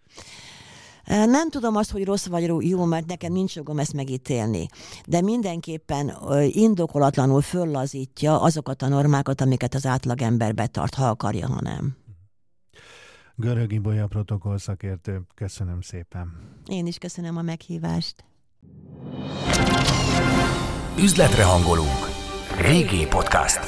Nem 1.07 1.51
tudom 1.51 1.77
azt, 1.77 1.91
hogy 1.91 2.05
rossz 2.05 2.27
vagy 2.27 2.69
jó, 2.69 2.85
mert 2.85 3.07
nekem 3.07 3.33
nincs 3.33 3.57
jogom 3.57 3.79
ezt 3.79 3.93
megítélni. 3.93 4.67
De 5.07 5.21
mindenképpen 5.21 6.13
indokolatlanul 6.49 7.41
föllazítja 7.41 8.41
azokat 8.41 8.83
a 8.83 8.89
normákat, 8.89 9.41
amiket 9.41 9.75
az 9.75 9.87
átlagember 9.87 10.55
betart, 10.55 10.95
ha 10.95 11.09
akarja, 11.09 11.49
ha 11.49 11.61
nem. 11.61 11.97
Görögi 13.35 13.79
Bolya 13.79 14.07
protokoll 14.07 14.59
szakértő, 14.59 15.23
köszönöm 15.35 15.81
szépen. 15.81 16.33
Én 16.67 16.87
is 16.87 16.99
köszönöm 16.99 17.37
a 17.37 17.43
meghívást. 17.43 18.25
Üzletre 20.99 21.45
hangolunk. 21.45 22.09
Régi 22.61 23.07
podcast. 23.07 23.61